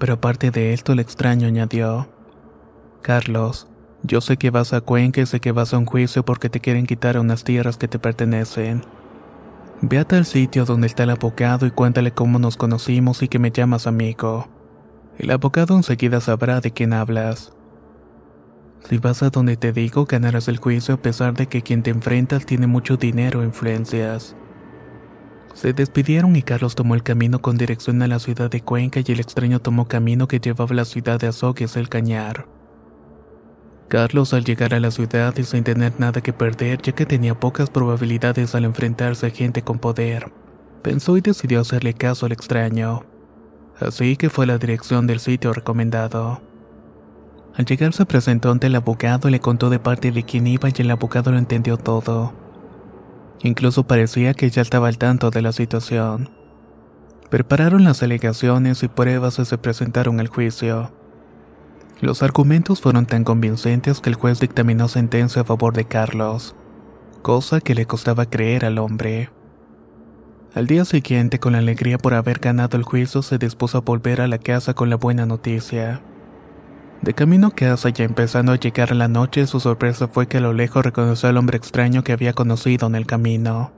Pero 0.00 0.14
aparte 0.14 0.50
de 0.50 0.72
esto, 0.72 0.92
el 0.92 0.98
extraño 0.98 1.46
añadió. 1.46 2.08
Carlos, 3.00 3.68
Yo 4.02 4.20
sé 4.20 4.38
que 4.38 4.50
vas 4.50 4.72
a 4.72 4.80
Cuenca 4.80 5.20
y 5.20 5.26
sé 5.26 5.38
que 5.38 5.52
vas 5.52 5.72
a 5.72 5.78
un 5.78 5.86
juicio 5.86 6.24
porque 6.24 6.50
te 6.50 6.58
quieren 6.58 6.84
quitar 6.84 7.16
unas 7.16 7.44
tierras 7.44 7.76
que 7.76 7.86
te 7.86 8.00
pertenecen. 8.00 8.82
Ve 9.82 9.98
a 9.98 10.04
tal 10.04 10.26
sitio 10.26 10.66
donde 10.66 10.86
está 10.86 11.04
el 11.04 11.10
abogado 11.10 11.66
y 11.66 11.70
cuéntale 11.70 12.12
cómo 12.12 12.38
nos 12.38 12.58
conocimos 12.58 13.22
y 13.22 13.28
que 13.28 13.38
me 13.38 13.50
llamas 13.50 13.86
amigo. 13.86 14.46
El 15.16 15.30
abogado 15.30 15.74
enseguida 15.74 16.20
sabrá 16.20 16.60
de 16.60 16.70
quién 16.70 16.92
hablas. 16.92 17.54
Si 18.86 18.98
vas 18.98 19.22
a 19.22 19.30
donde 19.30 19.56
te 19.56 19.72
digo, 19.72 20.04
ganarás 20.04 20.48
el 20.48 20.58
juicio 20.58 20.94
a 20.94 21.02
pesar 21.02 21.32
de 21.32 21.46
que 21.46 21.62
quien 21.62 21.82
te 21.82 21.90
enfrentas 21.90 22.44
tiene 22.44 22.66
mucho 22.66 22.98
dinero 22.98 23.40
e 23.40 23.46
influencias. 23.46 24.36
Se 25.54 25.72
despidieron 25.72 26.36
y 26.36 26.42
Carlos 26.42 26.74
tomó 26.74 26.94
el 26.94 27.02
camino 27.02 27.40
con 27.40 27.56
dirección 27.56 28.02
a 28.02 28.06
la 28.06 28.18
ciudad 28.18 28.50
de 28.50 28.60
Cuenca 28.60 29.00
y 29.00 29.12
el 29.12 29.20
extraño 29.20 29.60
tomó 29.60 29.88
camino 29.88 30.28
que 30.28 30.40
llevaba 30.40 30.72
a 30.72 30.76
la 30.76 30.84
ciudad 30.84 31.18
de 31.18 31.28
Azogues 31.28 31.76
el 31.76 31.88
Cañar. 31.88 32.46
Carlos 33.90 34.34
al 34.34 34.44
llegar 34.44 34.72
a 34.72 34.78
la 34.78 34.92
ciudad 34.92 35.36
y 35.36 35.42
sin 35.42 35.64
tener 35.64 35.98
nada 35.98 36.20
que 36.20 36.32
perder 36.32 36.80
ya 36.80 36.92
que 36.92 37.06
tenía 37.06 37.34
pocas 37.34 37.70
probabilidades 37.70 38.54
al 38.54 38.64
enfrentarse 38.64 39.26
a 39.26 39.30
gente 39.30 39.62
con 39.62 39.80
poder, 39.80 40.30
pensó 40.80 41.16
y 41.16 41.20
decidió 41.20 41.60
hacerle 41.60 41.92
caso 41.94 42.24
al 42.24 42.30
extraño. 42.30 43.04
Así 43.80 44.16
que 44.16 44.30
fue 44.30 44.44
a 44.44 44.46
la 44.46 44.58
dirección 44.58 45.08
del 45.08 45.18
sitio 45.18 45.52
recomendado. 45.52 46.40
Al 47.56 47.64
llegar 47.64 47.92
se 47.92 48.06
presentó 48.06 48.52
ante 48.52 48.68
el 48.68 48.76
abogado 48.76 49.28
y 49.28 49.32
le 49.32 49.40
contó 49.40 49.70
de 49.70 49.80
parte 49.80 50.12
de 50.12 50.22
quién 50.22 50.46
iba 50.46 50.68
y 50.68 50.82
el 50.82 50.90
abogado 50.92 51.32
lo 51.32 51.38
entendió 51.38 51.76
todo. 51.76 52.32
Incluso 53.42 53.88
parecía 53.88 54.34
que 54.34 54.50
ya 54.50 54.62
estaba 54.62 54.86
al 54.86 54.98
tanto 54.98 55.30
de 55.30 55.42
la 55.42 55.50
situación. 55.50 56.30
Prepararon 57.28 57.82
las 57.82 58.04
alegaciones 58.04 58.84
y 58.84 58.88
pruebas 58.88 59.40
y 59.40 59.44
se 59.44 59.58
presentaron 59.58 60.20
al 60.20 60.28
juicio. 60.28 60.92
Los 62.00 62.22
argumentos 62.22 62.80
fueron 62.80 63.04
tan 63.04 63.24
convincentes 63.24 64.00
que 64.00 64.08
el 64.08 64.16
juez 64.16 64.40
dictaminó 64.40 64.88
sentencia 64.88 65.42
a 65.42 65.44
favor 65.44 65.74
de 65.74 65.84
Carlos, 65.84 66.56
cosa 67.20 67.60
que 67.60 67.74
le 67.74 67.84
costaba 67.84 68.24
creer 68.24 68.64
al 68.64 68.78
hombre. 68.78 69.28
Al 70.54 70.66
día 70.66 70.86
siguiente, 70.86 71.38
con 71.38 71.52
la 71.52 71.58
alegría 71.58 71.98
por 71.98 72.14
haber 72.14 72.38
ganado 72.38 72.78
el 72.78 72.84
juicio, 72.84 73.22
se 73.22 73.36
dispuso 73.36 73.78
a 73.78 73.82
volver 73.82 74.22
a 74.22 74.28
la 74.28 74.38
casa 74.38 74.72
con 74.72 74.88
la 74.88 74.96
buena 74.96 75.26
noticia. 75.26 76.00
De 77.02 77.12
camino 77.12 77.48
a 77.48 77.54
casa, 77.54 77.90
ya 77.90 78.04
empezando 78.04 78.52
a 78.52 78.56
llegar 78.56 78.96
la 78.96 79.08
noche, 79.08 79.46
su 79.46 79.60
sorpresa 79.60 80.08
fue 80.08 80.26
que 80.26 80.38
a 80.38 80.40
lo 80.40 80.54
lejos 80.54 80.82
reconoció 80.82 81.28
al 81.28 81.36
hombre 81.36 81.58
extraño 81.58 82.02
que 82.02 82.12
había 82.12 82.32
conocido 82.32 82.86
en 82.86 82.94
el 82.94 83.06
camino. 83.06 83.72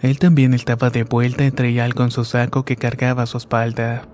Él 0.00 0.18
también 0.20 0.54
estaba 0.54 0.90
de 0.90 1.02
vuelta 1.02 1.44
y 1.44 1.50
traía 1.50 1.84
algo 1.84 2.04
en 2.04 2.10
su 2.12 2.24
saco 2.24 2.64
que 2.64 2.76
cargaba 2.76 3.24
a 3.24 3.26
su 3.26 3.36
espalda. 3.36 4.08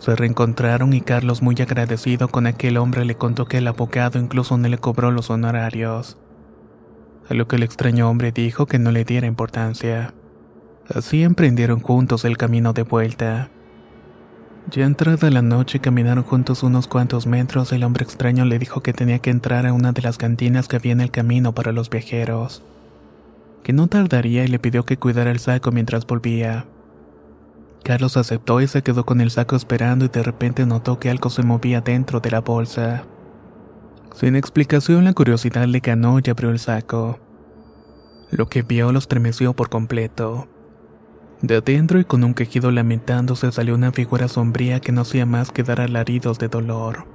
Se 0.00 0.16
reencontraron 0.16 0.94
y 0.94 1.02
Carlos, 1.02 1.42
muy 1.42 1.54
agradecido 1.60 2.28
con 2.28 2.46
aquel 2.46 2.78
hombre, 2.78 3.04
le 3.04 3.16
contó 3.16 3.44
que 3.44 3.58
el 3.58 3.68
abogado 3.68 4.18
incluso 4.18 4.56
no 4.56 4.66
le 4.66 4.78
cobró 4.78 5.10
los 5.10 5.28
honorarios. 5.28 6.16
A 7.28 7.34
lo 7.34 7.46
que 7.46 7.56
el 7.56 7.62
extraño 7.62 8.08
hombre 8.08 8.32
dijo 8.32 8.64
que 8.64 8.78
no 8.78 8.92
le 8.92 9.04
diera 9.04 9.26
importancia. 9.26 10.14
Así 10.92 11.22
emprendieron 11.22 11.80
juntos 11.80 12.24
el 12.24 12.38
camino 12.38 12.72
de 12.72 12.82
vuelta. 12.82 13.50
Ya 14.70 14.86
entrada 14.86 15.30
la 15.30 15.42
noche 15.42 15.80
caminaron 15.80 16.24
juntos 16.24 16.62
unos 16.62 16.88
cuantos 16.88 17.26
metros 17.26 17.70
el 17.72 17.84
hombre 17.84 18.04
extraño 18.04 18.46
le 18.46 18.58
dijo 18.58 18.82
que 18.82 18.94
tenía 18.94 19.18
que 19.18 19.30
entrar 19.30 19.66
a 19.66 19.74
una 19.74 19.92
de 19.92 20.00
las 20.00 20.16
cantinas 20.16 20.66
que 20.66 20.76
había 20.76 20.92
en 20.92 21.02
el 21.02 21.10
camino 21.10 21.54
para 21.54 21.72
los 21.72 21.90
viajeros. 21.90 22.62
Que 23.62 23.74
no 23.74 23.86
tardaría 23.86 24.44
y 24.44 24.48
le 24.48 24.58
pidió 24.58 24.86
que 24.86 24.96
cuidara 24.96 25.30
el 25.30 25.40
saco 25.40 25.72
mientras 25.72 26.06
volvía. 26.06 26.64
Carlos 27.82 28.16
aceptó 28.16 28.60
y 28.60 28.68
se 28.68 28.82
quedó 28.82 29.04
con 29.04 29.20
el 29.20 29.30
saco 29.30 29.56
esperando 29.56 30.04
y 30.04 30.08
de 30.08 30.22
repente 30.22 30.66
notó 30.66 30.98
que 30.98 31.10
algo 31.10 31.30
se 31.30 31.42
movía 31.42 31.80
dentro 31.80 32.20
de 32.20 32.30
la 32.30 32.40
bolsa. 32.40 33.04
Sin 34.14 34.36
explicación 34.36 35.04
la 35.04 35.12
curiosidad 35.12 35.66
le 35.66 35.80
ganó 35.80 36.18
y 36.18 36.28
abrió 36.28 36.50
el 36.50 36.58
saco. 36.58 37.18
Lo 38.30 38.48
que 38.48 38.62
vio 38.62 38.92
lo 38.92 38.98
estremeció 38.98 39.54
por 39.54 39.70
completo. 39.70 40.48
De 41.42 41.56
adentro 41.56 41.98
y 41.98 42.04
con 42.04 42.22
un 42.22 42.34
quejido 42.34 42.70
lamentándose 42.70 43.50
salió 43.50 43.74
una 43.74 43.92
figura 43.92 44.28
sombría 44.28 44.80
que 44.80 44.92
no 44.92 45.00
hacía 45.00 45.24
más 45.24 45.50
que 45.50 45.62
dar 45.62 45.80
alaridos 45.80 46.38
de 46.38 46.48
dolor. 46.48 47.06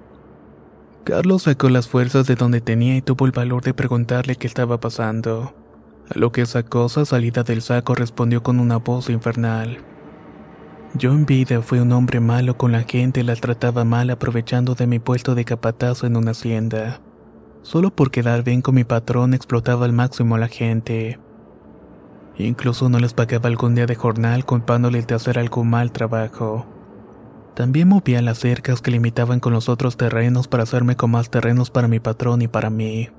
Carlos 1.04 1.44
sacó 1.44 1.70
las 1.70 1.88
fuerzas 1.88 2.26
de 2.26 2.34
donde 2.34 2.62
tenía 2.62 2.98
y 2.98 3.04
tuvo 3.04 3.28
el 3.28 3.32
valor 3.32 3.64
de 3.64 3.76
preguntarle 3.76 4.36
qué 4.38 4.48
estaba 4.48 4.80
pasando. 4.80 5.54
A 6.10 6.18
lo 6.18 6.32
que 6.32 6.42
esa 6.42 6.64
cosa 6.64 7.06
salida 7.06 7.44
del 7.44 7.62
saco 7.62 7.94
respondió 7.94 8.42
con 8.42 8.60
una 8.60 8.78
voz 8.78 9.12
infernal. 9.12 9.78
Yo 10.98 11.12
en 11.12 11.26
vida 11.26 11.62
fui 11.62 11.80
un 11.80 11.92
hombre 11.92 12.22
malo 12.22 12.58
con 12.58 12.72
la 12.72 12.84
gente 12.84 13.20
y 13.20 13.24
la 13.24 13.36
trataba 13.36 13.84
mal 13.84 14.10
aprovechando 14.10 14.76
de 14.76 14.88
mi 14.88 15.00
puesto 15.00 15.36
de 15.36 15.44
capataz 15.44 16.04
en 16.06 16.16
una 16.16 16.32
hacienda. 16.32 17.02
Solo 17.64 17.94
por 17.94 18.12
quedar 18.12 18.44
bien 18.44 18.62
con 18.62 18.76
mi 18.76 18.86
patrón 18.86 19.34
explotaba 19.34 19.86
al 19.86 19.92
máximo 19.92 20.36
a 20.36 20.40
la 20.40 20.48
gente. 20.48 21.20
Incluso 22.38 22.88
no 22.88 23.00
les 23.00 23.14
pagaba 23.14 23.50
algún 23.50 23.76
día 23.76 23.88
de 23.88 23.96
jornal 23.96 24.46
culpándoles 24.46 25.06
de 25.06 25.16
hacer 25.16 25.38
algún 25.38 25.70
mal 25.70 25.92
trabajo. 25.92 26.66
También 27.56 27.90
movía 27.90 28.22
las 28.22 28.38
cercas 28.38 28.82
que 28.82 28.92
limitaban 28.92 29.42
con 29.42 29.52
los 29.52 29.68
otros 29.68 29.98
terrenos 29.98 30.48
para 30.48 30.64
hacerme 30.64 30.96
con 30.96 31.12
más 31.12 31.30
terrenos 31.30 31.72
para 31.72 31.90
mi 31.90 32.00
patrón 32.00 32.42
y 32.42 32.48
para 32.48 32.70
mí. 32.70 33.10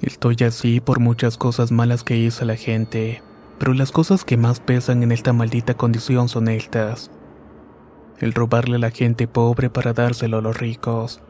Estoy 0.00 0.34
así 0.44 0.80
por 0.80 0.98
muchas 0.98 1.36
cosas 1.36 1.70
malas 1.70 2.02
que 2.02 2.16
hizo 2.16 2.44
la 2.44 2.56
gente, 2.56 3.22
pero 3.58 3.74
las 3.74 3.92
cosas 3.92 4.24
que 4.24 4.36
más 4.36 4.60
pesan 4.60 5.02
en 5.02 5.12
esta 5.12 5.32
maldita 5.32 5.74
condición 5.74 6.28
son 6.28 6.48
estas. 6.48 7.10
El 8.18 8.32
robarle 8.32 8.76
a 8.76 8.80
la 8.80 8.90
gente 8.90 9.26
pobre 9.26 9.70
para 9.70 9.92
dárselo 9.92 10.38
a 10.38 10.42
los 10.42 10.58
ricos. 10.58 11.22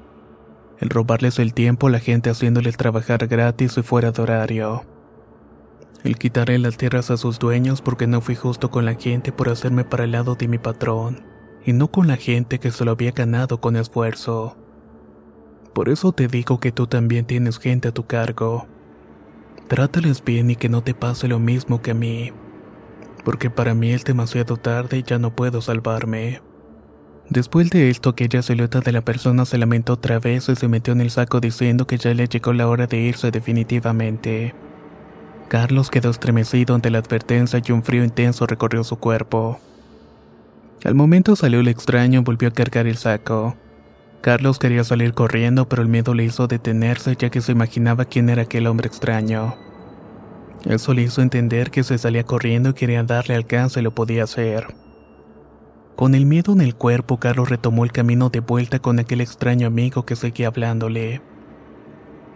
El 0.79 0.91
robarles 0.91 1.39
el 1.39 1.55
tiempo 1.55 1.87
a 1.87 1.91
la 1.91 2.01
gente 2.01 2.31
haciéndoles 2.31 2.77
trabajar 2.77 3.27
gratis 3.29 3.77
y 3.79 3.83
fuera 3.83 4.13
de 4.13 4.23
horario 4.23 4.83
el 6.05 6.19
quitaré 6.19 6.59
las 6.59 6.77
tierras 6.77 7.11
a 7.11 7.17
sus 7.17 7.39
dueños 7.39 7.81
porque 7.81 8.07
no 8.07 8.21
fui 8.21 8.35
justo 8.35 8.71
con 8.71 8.85
la 8.85 8.95
gente 8.95 9.33
por 9.33 9.49
hacerme 9.49 9.85
para 9.85 10.05
el 10.05 10.13
lado 10.13 10.35
de 10.35 10.49
mi 10.49 10.59
patrón, 10.59 11.25
y 11.65 11.73
no 11.73 11.89
con 11.89 12.09
la 12.09 12.17
gente 12.17 12.59
que 12.59 12.73
se 12.73 12.85
lo 12.85 12.93
había 12.93 13.13
ganado 13.13 13.61
con 13.61 13.77
esfuerzo. 13.77 14.57
Por 15.73 15.89
eso 15.89 16.13
te 16.13 16.27
digo 16.27 16.59
que 16.59 16.73
tú 16.73 16.87
también 16.87 17.25
tienes 17.25 17.59
gente 17.59 17.89
a 17.89 17.93
tu 17.93 18.05
cargo. 18.05 18.67
Trátales 19.73 20.23
bien 20.23 20.51
y 20.51 20.57
que 20.57 20.69
no 20.69 20.83
te 20.83 20.93
pase 20.93 21.29
lo 21.29 21.39
mismo 21.39 21.81
que 21.81 21.93
a 21.93 21.95
mí, 21.95 22.31
porque 23.25 23.49
para 23.49 23.73
mí 23.73 23.93
es 23.93 24.05
demasiado 24.05 24.59
tarde 24.59 24.99
y 24.99 25.03
ya 25.03 25.19
no 25.19 25.35
puedo 25.35 25.63
salvarme. 25.63 26.43
Después 27.31 27.71
de 27.71 27.89
esto, 27.89 28.11
aquella 28.11 28.43
silueta 28.43 28.81
de 28.81 28.93
la 28.93 29.01
persona 29.01 29.47
se 29.47 29.57
lamentó 29.57 29.95
otra 29.95 30.19
vez 30.19 30.47
y 30.51 30.57
se 30.57 30.69
metió 30.69 30.93
en 30.93 31.01
el 31.01 31.11
saco 31.11 31.41
diciendo 31.41 31.87
que 31.87 31.97
ya 31.97 32.13
le 32.13 32.29
llegó 32.29 32.53
la 32.53 32.69
hora 32.69 32.87
de 32.87 32.99
irse 32.99 33.31
definitivamente. 33.31 34.55
Carlos 35.49 35.89
quedó 35.89 36.11
estremecido 36.11 36.75
ante 36.75 36.91
la 36.91 36.99
advertencia 36.99 37.63
y 37.67 37.73
un 37.73 37.83
frío 37.83 38.05
intenso 38.05 38.47
recorrió 38.47 38.85
su 38.85 38.99
cuerpo. 38.99 39.59
Al 40.85 40.95
momento 40.95 41.35
salió 41.35 41.61
el 41.61 41.69
extraño 41.69 42.21
y 42.21 42.25
volvió 42.25 42.51
a 42.51 42.53
cargar 42.53 42.87
el 42.87 42.99
saco. 42.99 43.57
Carlos 44.23 44.61
quería 44.61 44.85
salir 44.85 45.15
corriendo, 45.15 45.69
pero 45.69 45.83
el 45.83 45.89
miedo 45.89 46.15
le 46.15 46.23
hizo 46.23 46.47
detenerse 46.47 47.17
ya 47.19 47.29
que 47.29 47.41
se 47.41 47.51
imaginaba 47.51 48.05
quién 48.05 48.31
era 48.31 48.43
aquel 48.43 48.69
hombre 48.69 48.87
extraño. 48.87 49.57
Eso 50.65 50.95
le 50.95 51.03
hizo 51.03 51.23
entender 51.23 51.73
que 51.73 51.83
si 51.83 51.99
salía 51.99 52.23
corriendo 52.23 52.71
y 52.71 52.75
quería 52.75 53.03
darle 53.03 53.35
alcance 53.35 53.83
lo 53.83 53.97
podía 53.97 54.23
hacer. 54.23 54.77
Con 55.97 56.15
el 56.15 56.25
miedo 56.25 56.53
en 56.53 56.61
el 56.61 56.77
cuerpo, 56.77 57.19
Carlos 57.19 57.51
retomó 57.51 57.83
el 57.83 57.91
camino 57.91 58.31
de 58.31 58.39
vuelta 58.39 58.79
con 58.79 59.01
aquel 59.01 59.21
extraño 59.21 59.67
amigo 59.67 60.07
que 60.07 60.15
seguía 60.15 60.47
hablándole. 60.47 61.21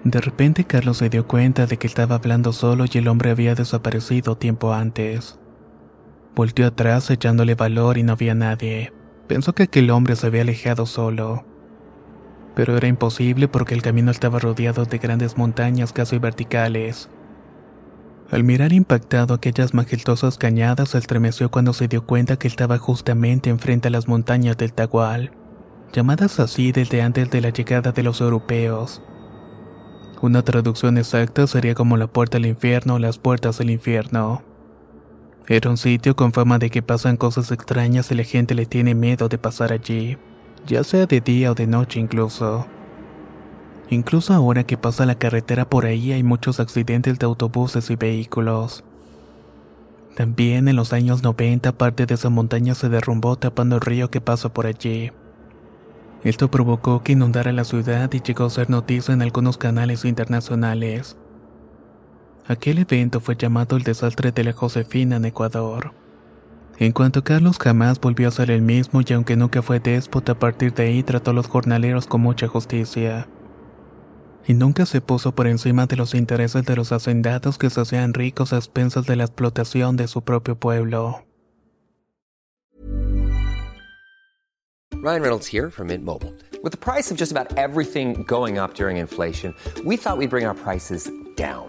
De 0.03 0.21
repente 0.21 0.65
Carlos 0.65 0.97
se 0.97 1.09
dio 1.09 1.29
cuenta 1.29 1.67
de 1.67 1.77
que 1.77 1.87
estaba 1.87 2.17
hablando 2.17 2.53
solo 2.53 2.85
y 2.93 2.99
el 2.99 3.07
hombre 3.07 3.31
había 3.31 3.55
desaparecido 3.55 4.37
tiempo 4.37 4.73
antes. 4.73 5.39
Volteó 6.35 6.67
atrás 6.67 7.09
echándole 7.11 7.55
valor 7.55 7.97
y 7.97 8.03
no 8.03 8.13
había 8.13 8.35
nadie. 8.35 8.93
Pensó 9.29 9.55
que 9.55 9.65
aquel 9.65 9.91
hombre 9.91 10.17
se 10.17 10.27
había 10.27 10.43
alejado 10.43 10.85
solo. 10.87 11.45
Pero 12.57 12.77
era 12.77 12.89
imposible 12.89 13.49
porque 13.49 13.75
el 13.75 13.83
camino 13.83 14.11
estaba 14.11 14.39
rodeado 14.39 14.87
de 14.87 14.97
grandes 14.97 15.37
montañas 15.37 15.93
casi 15.93 16.19
verticales. 16.19 17.11
Al 18.31 18.43
mirar 18.43 18.73
impactado 18.73 19.35
aquellas 19.35 19.75
majestuosas 19.75 20.39
cañadas, 20.39 20.89
se 20.89 20.99
estremeció 20.99 21.51
cuando 21.51 21.75
se 21.75 21.87
dio 21.87 22.07
cuenta 22.07 22.39
que 22.39 22.49
estaba 22.49 22.79
justamente 22.79 23.51
enfrente 23.51 23.89
a 23.89 23.91
las 23.93 24.09
montañas 24.09 24.57
del 24.57 24.73
Tagual, 24.73 25.33
llamadas 25.93 26.41
así 26.41 26.73
desde 26.73 27.03
antes 27.03 27.31
de 27.31 27.43
la 27.43 27.51
llegada 27.51 27.93
de 27.93 28.03
los 28.03 28.23
europeos. 28.23 29.03
Una 30.23 30.43
traducción 30.43 30.97
exacta 30.97 31.47
sería 31.47 31.75
como 31.75 31.99
la 31.99 32.07
puerta 32.07 32.39
al 32.39 32.47
infierno 32.47 32.95
o 32.95 32.99
las 32.99 33.19
puertas 33.19 33.59
del 33.59 33.69
infierno. 33.69 34.43
Era 35.47 35.69
un 35.69 35.77
sitio 35.77 36.17
con 36.17 36.33
fama 36.33 36.59
de 36.59 36.71
que 36.71 36.83
pasan 36.83 37.19
cosas 37.19 37.53
extrañas 37.53 38.11
y 38.11 38.15
la 38.15 38.25
gente 38.25 38.55
le 38.55 38.65
tiene 38.65 38.95
miedo 38.95 39.29
de 39.29 39.37
pasar 39.37 39.73
allí, 39.73 40.17
ya 40.67 40.85
sea 40.85 41.07
de 41.07 41.21
día 41.21 41.53
o 41.53 41.55
de 41.55 41.67
noche 41.67 42.01
incluso. 42.01 42.67
Incluso 43.89 44.35
ahora 44.35 44.65
que 44.65 44.77
pasa 44.77 45.07
la 45.07 45.15
carretera 45.15 45.69
por 45.69 45.87
ahí 45.87 46.13
hay 46.13 46.23
muchos 46.23 46.59
accidentes 46.59 47.19
de 47.19 47.27
autobuses 47.27 47.89
y 47.91 47.97
vehículos. 47.97 48.85
También 50.17 50.67
en 50.67 50.77
los 50.77 50.93
años 50.93 51.23
90 51.23 51.73
parte 51.73 52.07
de 52.07 52.15
esa 52.15 52.31
montaña 52.31 52.75
se 52.75 52.89
derrumbó 52.89 53.37
tapando 53.37 53.77
el 53.77 53.83
río 53.83 54.11
que 54.11 54.21
pasa 54.21 54.53
por 54.53 54.67
allí. 54.67 55.13
Esto 56.25 56.51
provocó 56.51 57.03
que 57.03 57.13
inundara 57.13 57.53
la 57.53 57.65
ciudad 57.65 58.13
y 58.13 58.21
llegó 58.21 58.47
a 58.47 58.51
ser 58.51 58.69
noticia 58.69 59.15
en 59.15 59.23
algunos 59.23 59.59
canales 59.59 60.05
internacionales. 60.05 61.17
Aquel 62.49 62.79
evento 62.79 63.21
fue 63.21 63.37
llamado 63.37 63.77
el 63.77 63.83
desastre 63.83 64.33
de 64.33 64.45
la 64.45 64.53
Josefina 64.53 65.17
en 65.17 65.27
Ecuador. 65.27 65.93
En 66.79 66.93
cuanto 66.93 67.25
Carlos 67.25 67.57
jamás 67.59 67.99
volvió 68.01 68.29
a 68.29 68.31
ser 68.31 68.51
el 68.51 68.61
mismo 68.61 69.01
y 69.01 69.13
aunque 69.15 69.35
nunca 69.35 69.63
fue 69.63 69.81
déspota, 69.81 70.33
a 70.33 70.39
partir 70.39 70.75
de 70.75 70.85
ahí 70.85 71.03
trató 71.03 71.31
a 71.31 71.35
los 71.35 71.47
jornaleros 71.47 72.07
con 72.07 72.21
mucha 72.21 72.49
justicia. 72.49 73.29
Y 74.47 74.53
nunca 74.53 74.85
se 74.85 75.01
puso 75.01 75.35
por 75.35 75.47
encima 75.47 75.87
de 75.87 75.97
los 75.97 76.15
intereses 76.15 76.67
de 76.67 76.77
los 76.77 76.93
hacendados 76.93 77.57
que 77.57 77.71
se 77.71 77.81
hacían 77.81 78.13
ricos 78.13 78.53
a 78.53 78.59
expensas 78.59 79.07
de 79.07 79.17
la 79.17 79.25
explotación 79.25 79.97
de 79.97 80.07
su 80.07 80.23
propio 80.23 80.57
pueblo. 80.57 81.25
Ryan 85.03 85.23
Reynolds 85.23 85.47
here 85.47 85.71
from 85.71 85.89
Mint 85.89 86.05
Mobile. 86.05 86.35
With 86.63 86.73
the 86.73 86.79
price 86.79 87.11
of 87.11 87.17
just 87.17 87.33
about 87.33 87.57
everything 87.57 88.25
going 88.25 88.59
up 88.59 88.75
during 88.75 88.99
inflation, 88.99 89.55
we 89.85 89.97
thought 89.97 90.19
we'd 90.19 90.31
bring 90.31 90.45
our 90.45 90.55
prices 90.55 91.11
down. 91.37 91.69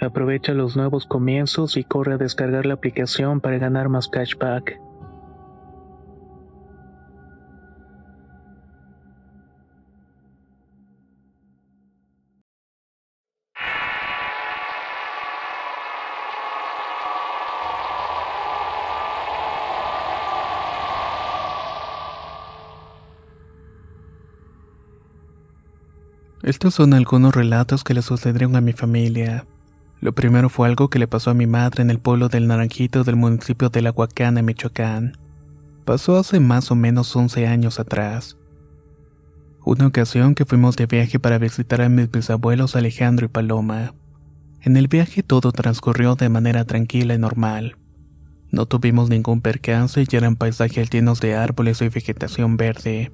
Aprovecha 0.00 0.52
los 0.52 0.76
nuevos 0.76 1.06
comienzos 1.06 1.76
y 1.76 1.84
corre 1.84 2.14
a 2.14 2.18
descargar 2.18 2.66
la 2.66 2.74
aplicación 2.74 3.40
para 3.40 3.58
ganar 3.58 3.88
más 3.88 4.08
cashback. 4.08 4.78
Estos 26.42 26.74
son 26.74 26.94
algunos 26.94 27.34
relatos 27.34 27.82
que 27.82 27.92
le 27.92 28.02
sucedieron 28.02 28.54
a 28.54 28.60
mi 28.60 28.72
familia. 28.72 29.46
Lo 30.00 30.14
primero 30.14 30.48
fue 30.48 30.68
algo 30.68 30.88
que 30.88 30.98
le 30.98 31.08
pasó 31.08 31.30
a 31.30 31.34
mi 31.34 31.46
madre 31.46 31.82
en 31.82 31.90
el 31.90 31.98
pueblo 31.98 32.28
del 32.28 32.46
Naranjito 32.46 33.02
del 33.02 33.16
municipio 33.16 33.70
de 33.70 33.82
La 33.82 33.92
Huacana, 33.92 34.42
Michoacán. 34.42 35.16
Pasó 35.84 36.18
hace 36.18 36.40
más 36.40 36.70
o 36.70 36.74
menos 36.74 37.14
11 37.14 37.46
años 37.46 37.80
atrás. 37.80 38.36
Una 39.64 39.86
ocasión 39.86 40.34
que 40.34 40.44
fuimos 40.44 40.76
de 40.76 40.86
viaje 40.86 41.18
para 41.18 41.38
visitar 41.38 41.80
a 41.80 41.88
mis 41.88 42.10
bisabuelos 42.10 42.76
Alejandro 42.76 43.26
y 43.26 43.28
Paloma. 43.28 43.94
En 44.62 44.76
el 44.76 44.88
viaje 44.88 45.22
todo 45.22 45.52
transcurrió 45.52 46.14
de 46.14 46.28
manera 46.28 46.64
tranquila 46.64 47.14
y 47.14 47.18
normal. 47.18 47.76
No 48.50 48.66
tuvimos 48.66 49.08
ningún 49.08 49.40
percance 49.40 50.04
y 50.08 50.16
eran 50.16 50.36
paisajes 50.36 50.90
llenos 50.90 51.20
de 51.20 51.34
árboles 51.34 51.82
y 51.82 51.88
vegetación 51.88 52.56
verde. 52.56 53.12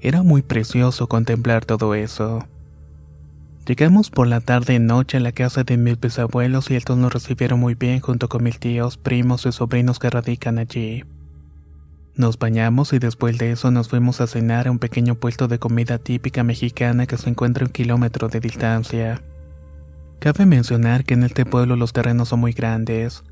Era 0.00 0.22
muy 0.22 0.42
precioso 0.42 1.08
contemplar 1.08 1.64
todo 1.64 1.94
eso. 1.94 2.46
Llegamos 3.68 4.08
por 4.08 4.26
la 4.26 4.40
tarde 4.40 4.76
y 4.76 4.78
noche 4.78 5.18
a 5.18 5.20
la 5.20 5.32
casa 5.32 5.62
de 5.62 5.76
mis 5.76 6.00
bisabuelos 6.00 6.70
y 6.70 6.74
estos 6.74 6.96
nos 6.96 7.12
recibieron 7.12 7.60
muy 7.60 7.74
bien 7.74 8.00
junto 8.00 8.30
con 8.30 8.42
mis 8.42 8.58
tíos, 8.58 8.96
primos 8.96 9.44
y 9.44 9.52
sobrinos 9.52 9.98
que 9.98 10.08
radican 10.08 10.56
allí. 10.56 11.04
Nos 12.14 12.38
bañamos 12.38 12.94
y 12.94 12.98
después 12.98 13.36
de 13.36 13.52
eso 13.52 13.70
nos 13.70 13.90
fuimos 13.90 14.22
a 14.22 14.26
cenar 14.26 14.68
a 14.68 14.70
un 14.70 14.78
pequeño 14.78 15.16
puesto 15.16 15.48
de 15.48 15.58
comida 15.58 15.98
típica 15.98 16.42
mexicana 16.44 17.04
que 17.04 17.18
se 17.18 17.28
encuentra 17.28 17.64
a 17.64 17.66
un 17.66 17.72
kilómetro 17.74 18.28
de 18.28 18.40
distancia. 18.40 19.22
Cabe 20.18 20.46
mencionar 20.46 21.04
que 21.04 21.12
en 21.12 21.24
este 21.24 21.44
pueblo 21.44 21.76
los 21.76 21.92
terrenos 21.92 22.30
son 22.30 22.40
muy 22.40 22.52
grandes. 22.52 23.22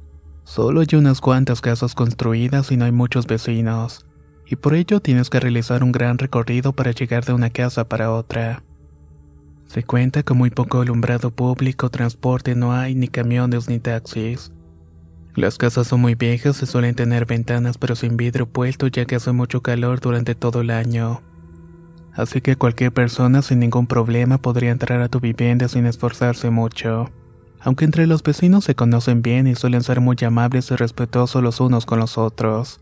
Solo 0.45 0.83
hay 0.83 0.99
unas 0.99 1.23
cuantas 1.23 1.63
casas 1.63 1.95
construidas 1.95 2.71
y 2.71 2.77
no 2.77 2.85
hay 2.85 2.93
muchos 2.93 3.27
vecinos, 3.27 4.05
y 4.45 4.57
por 4.57 4.75
ello 4.75 5.01
tienes 5.01 5.31
que 5.31 5.41
realizar 5.41 5.83
un 5.83 5.93
gran 5.93 6.19
recorrido 6.19 6.75
para 6.75 6.91
llegar 6.91 7.25
de 7.25 7.33
una 7.33 7.49
casa 7.49 7.89
para 7.89 8.13
otra. 8.13 8.63
Se 9.67 9.83
cuenta 9.83 10.23
con 10.23 10.39
muy 10.39 10.51
poco 10.51 10.81
alumbrado 10.81 11.31
público, 11.31 11.91
transporte 11.91 12.55
no 12.55 12.73
hay, 12.73 12.95
ni 12.95 13.09
camiones 13.09 13.69
ni 13.69 13.79
taxis. 13.79 14.53
Las 15.35 15.59
casas 15.59 15.89
son 15.89 16.01
muy 16.01 16.15
viejas 16.15 16.63
y 16.63 16.67
suelen 16.67 16.95
tener 16.95 17.27
ventanas 17.27 17.77
pero 17.77 17.95
sin 17.95 18.17
vidrio 18.17 18.47
puesto 18.47 18.87
ya 18.87 19.05
que 19.05 19.17
hace 19.17 19.33
mucho 19.33 19.61
calor 19.61 20.01
durante 20.01 20.35
todo 20.35 20.63
el 20.63 20.71
año. 20.71 21.21
Así 22.15 22.41
que 22.41 22.57
cualquier 22.57 22.93
persona 22.93 23.43
sin 23.43 23.59
ningún 23.59 23.87
problema 23.87 24.39
podría 24.39 24.71
entrar 24.71 25.03
a 25.03 25.09
tu 25.11 25.21
vivienda 25.21 25.69
sin 25.69 25.85
esforzarse 25.85 26.49
mucho. 26.49 27.11
Aunque 27.61 27.85
entre 27.85 28.07
los 28.07 28.23
vecinos 28.23 28.65
se 28.65 28.75
conocen 28.75 29.21
bien 29.21 29.47
y 29.47 29.55
suelen 29.55 29.83
ser 29.83 30.01
muy 30.01 30.17
amables 30.25 30.71
y 30.71 30.77
respetuosos 30.77 31.43
los 31.43 31.61
unos 31.61 31.85
con 31.85 31.99
los 31.99 32.17
otros. 32.17 32.81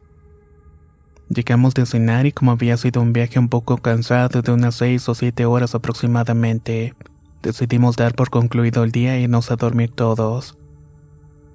Llegamos 1.28 1.74
de 1.74 1.86
cenar 1.86 2.26
y 2.26 2.32
como 2.32 2.52
había 2.52 2.76
sido 2.76 3.00
un 3.00 3.12
viaje 3.12 3.38
un 3.38 3.48
poco 3.48 3.78
cansado 3.78 4.42
de 4.42 4.52
unas 4.52 4.74
seis 4.74 5.08
o 5.08 5.14
siete 5.14 5.46
horas 5.46 5.74
aproximadamente, 5.74 6.94
decidimos 7.42 7.96
dar 7.96 8.14
por 8.14 8.30
concluido 8.30 8.84
el 8.84 8.92
día 8.92 9.16
e 9.16 9.22
irnos 9.22 9.50
a 9.50 9.56
dormir 9.56 9.90
todos. 9.90 10.58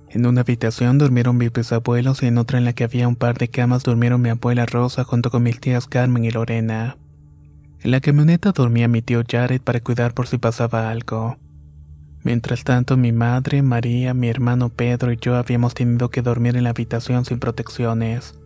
En 0.09 0.25
una 0.25 0.41
habitación 0.41 0.97
durmieron 0.97 1.37
mis 1.37 1.53
bisabuelos 1.53 2.23
y 2.23 2.25
en 2.25 2.39
otra 2.39 2.57
en 2.57 2.65
la 2.65 2.73
que 2.73 2.83
había 2.83 3.07
un 3.07 3.15
par 3.15 3.37
de 3.37 3.47
camas 3.49 3.83
durmieron 3.83 4.21
mi 4.21 4.29
abuela 4.29 4.65
Rosa 4.65 5.03
junto 5.03 5.29
con 5.29 5.43
mis 5.43 5.59
tías 5.59 5.85
Carmen 5.85 6.25
y 6.25 6.31
Lorena. 6.31 6.97
En 7.81 7.91
la 7.91 8.01
camioneta 8.01 8.51
dormía 8.51 8.87
mi 8.87 9.03
tío 9.03 9.23
Jared 9.29 9.61
para 9.61 9.81
cuidar 9.81 10.15
por 10.15 10.25
si 10.25 10.39
pasaba 10.39 10.89
algo. 10.89 11.37
Mientras 12.23 12.63
tanto, 12.63 12.97
mi 12.97 13.11
madre, 13.11 13.61
María, 13.61 14.15
mi 14.15 14.29
hermano 14.29 14.69
Pedro 14.69 15.11
y 15.11 15.17
yo 15.17 15.35
habíamos 15.35 15.75
tenido 15.75 16.09
que 16.09 16.23
dormir 16.23 16.57
en 16.57 16.63
la 16.63 16.71
habitación 16.71 17.23
sin 17.23 17.39
protecciones. 17.39 18.38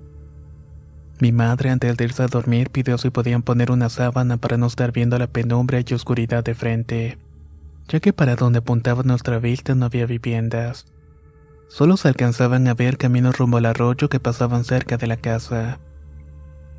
Mi 1.23 1.31
madre, 1.31 1.69
antes 1.69 1.95
de 1.95 2.03
irse 2.03 2.21
a 2.21 2.27
dormir, 2.27 2.69
pidió 2.69 2.97
si 2.97 3.09
podían 3.09 3.43
poner 3.43 3.71
una 3.71 3.87
sábana 3.87 4.35
para 4.35 4.57
no 4.57 4.67
estar 4.67 4.91
viendo 4.91 5.17
la 5.17 5.27
penumbra 5.27 5.79
y 5.79 5.93
oscuridad 5.93 6.43
de 6.43 6.53
frente, 6.53 7.17
ya 7.87 8.01
que 8.01 8.11
para 8.11 8.35
donde 8.35 8.59
apuntaba 8.59 9.03
nuestra 9.03 9.39
vista 9.39 9.73
no 9.73 9.85
había 9.85 10.05
viviendas. 10.05 10.85
Solo 11.69 11.95
se 11.95 12.09
alcanzaban 12.09 12.67
a 12.67 12.73
ver 12.73 12.97
caminos 12.97 13.37
rumbo 13.37 13.55
al 13.55 13.67
arroyo 13.67 14.09
que 14.09 14.19
pasaban 14.19 14.65
cerca 14.65 14.97
de 14.97 15.07
la 15.07 15.15
casa. 15.15 15.79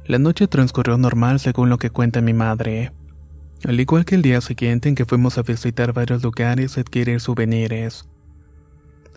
La 0.04 0.18
noche 0.18 0.46
transcurrió 0.46 0.98
normal 0.98 1.40
según 1.40 1.70
lo 1.70 1.78
que 1.78 1.88
cuenta 1.88 2.20
mi 2.20 2.34
madre. 2.34 2.92
Al 3.66 3.80
igual 3.80 4.04
que 4.04 4.14
el 4.14 4.20
día 4.20 4.42
siguiente 4.42 4.90
en 4.90 4.94
que 4.94 5.06
fuimos 5.06 5.38
a 5.38 5.42
visitar 5.42 5.94
varios 5.94 6.22
lugares 6.22 6.76
y 6.76 6.80
adquirir 6.80 7.18
souvenirs. 7.18 8.06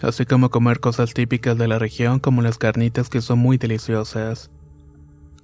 Así 0.01 0.25
como 0.25 0.49
comer 0.49 0.79
cosas 0.79 1.13
típicas 1.13 1.57
de 1.57 1.67
la 1.67 1.79
región 1.79 2.21
como 2.21 2.41
las 2.41 2.57
carnitas 2.57 3.09
que 3.09 3.19
son 3.19 3.39
muy 3.39 3.57
deliciosas. 3.57 4.51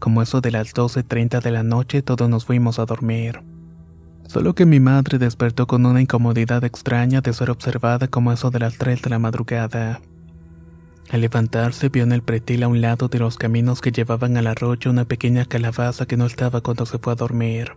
Como 0.04 0.22
eso 0.22 0.42
de 0.42 0.52
las 0.52 0.74
12.30 0.74 1.42
de 1.42 1.50
la 1.50 1.64
noche 1.64 2.02
todos 2.02 2.28
nos 2.28 2.44
fuimos 2.44 2.78
a 2.78 2.86
dormir. 2.86 3.40
Solo 4.28 4.54
que 4.54 4.66
mi 4.66 4.82
madre 4.82 5.18
despertó 5.18 5.66
con 5.66 5.86
una 5.86 6.02
incomodidad 6.02 6.66
extraña 6.66 7.22
de 7.22 7.32
ser 7.32 7.50
observada 7.50 8.10
como 8.10 8.34
eso 8.34 8.52
de 8.52 8.60
las 8.60 8.78
3 8.78 9.02
de 9.02 9.10
la 9.10 9.20
madrugada. 9.20 10.02
Al 11.10 11.22
levantarse 11.22 11.88
vio 11.88 12.04
en 12.04 12.12
el 12.12 12.22
pretil 12.22 12.64
a 12.64 12.68
un 12.68 12.82
lado 12.82 13.08
de 13.08 13.18
los 13.18 13.38
caminos 13.38 13.80
que 13.80 13.94
llevaban 13.94 14.36
al 14.36 14.48
arroyo 14.48 14.92
una 14.92 15.06
pequeña 15.06 15.46
calabaza 15.46 16.06
que 16.06 16.18
no 16.18 16.26
estaba 16.26 16.60
cuando 16.60 16.86
se 16.86 16.98
fue 16.98 17.14
a 17.14 17.16
dormir. 17.16 17.72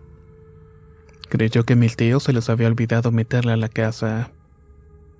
Creyó 1.29 1.63
que 1.63 1.77
mis 1.77 1.95
tíos 1.95 2.23
se 2.23 2.33
les 2.33 2.49
había 2.49 2.67
olvidado 2.67 3.13
meterla 3.13 3.53
a 3.53 3.57
la 3.57 3.69
casa. 3.69 4.31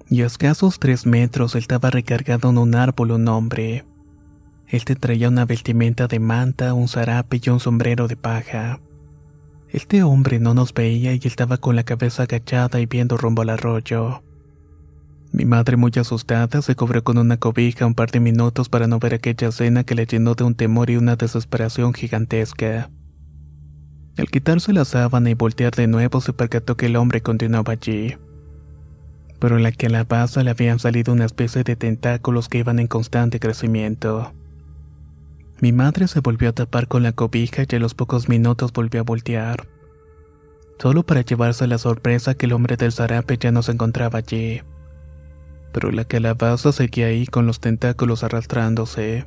Y 0.09 0.23
a 0.23 0.25
escasos 0.25 0.77
tres 0.77 1.05
metros 1.05 1.55
estaba 1.55 1.89
recargado 1.89 2.49
en 2.49 2.57
un 2.57 2.75
árbol 2.75 3.11
un 3.11 3.29
hombre. 3.29 3.85
Este 4.69 4.95
traía 4.95 5.29
una 5.29 5.45
vestimenta 5.45 6.07
de 6.07 6.19
manta, 6.19 6.73
un 6.73 6.89
zarape 6.89 7.39
y 7.41 7.49
un 7.49 7.61
sombrero 7.61 8.07
de 8.09 8.17
paja. 8.17 8.81
Este 9.69 10.03
hombre 10.03 10.39
no 10.39 10.53
nos 10.53 10.73
veía 10.73 11.13
y 11.13 11.21
estaba 11.23 11.57
con 11.57 11.75
la 11.75 11.83
cabeza 11.83 12.23
agachada 12.23 12.81
y 12.81 12.85
viendo 12.85 13.15
rumbo 13.15 13.43
al 13.43 13.49
arroyo. 13.49 14.23
Mi 15.31 15.45
madre 15.45 15.77
muy 15.77 15.91
asustada 15.97 16.61
se 16.61 16.75
cubrió 16.75 17.03
con 17.03 17.17
una 17.17 17.37
cobija 17.37 17.85
un 17.85 17.93
par 17.93 18.11
de 18.11 18.19
minutos 18.19 18.69
para 18.69 18.87
no 18.87 18.99
ver 18.99 19.13
aquella 19.13 19.49
escena 19.49 19.83
que 19.83 19.95
le 19.95 20.05
llenó 20.05 20.35
de 20.35 20.43
un 20.43 20.55
temor 20.55 20.89
y 20.89 20.97
una 20.97 21.15
desesperación 21.15 21.93
gigantesca. 21.93 22.89
Al 24.17 24.27
quitarse 24.29 24.73
la 24.73 24.83
sábana 24.83 25.29
y 25.29 25.33
voltear 25.33 25.75
de 25.75 25.87
nuevo 25.87 26.21
se 26.21 26.33
percató 26.33 26.75
que 26.75 26.87
el 26.87 26.95
hombre 26.95 27.21
continuaba 27.21 27.73
allí. 27.73 28.17
Pero 29.39 29.57
en 29.57 29.63
la 29.63 29.71
calabaza 29.71 30.43
le 30.43 30.49
habían 30.49 30.79
salido 30.79 31.13
una 31.13 31.25
especie 31.25 31.63
de 31.63 31.75
tentáculos 31.75 32.49
que 32.49 32.57
iban 32.57 32.79
en 32.79 32.87
constante 32.87 33.39
crecimiento. 33.39 34.33
Mi 35.59 35.71
madre 35.71 36.07
se 36.07 36.19
volvió 36.19 36.49
a 36.49 36.53
tapar 36.53 36.87
con 36.87 37.01
la 37.01 37.13
cobija 37.13 37.63
y 37.67 37.75
a 37.75 37.79
los 37.79 37.95
pocos 37.95 38.29
minutos 38.29 38.71
volvió 38.71 39.01
a 39.01 39.03
voltear. 39.03 39.67
Solo 40.77 41.03
para 41.03 41.21
llevarse 41.21 41.65
la 41.65 41.79
sorpresa 41.79 42.35
que 42.35 42.45
el 42.45 42.53
hombre 42.53 42.77
del 42.77 42.91
zarape 42.91 43.37
ya 43.37 43.51
no 43.51 43.63
se 43.63 43.71
encontraba 43.71 44.19
allí. 44.19 44.61
Pero 45.73 45.91
la 45.91 46.05
calabaza 46.05 46.71
seguía 46.71 47.07
ahí 47.07 47.25
con 47.25 47.47
los 47.47 47.59
tentáculos 47.59 48.23
arrastrándose. 48.23 49.25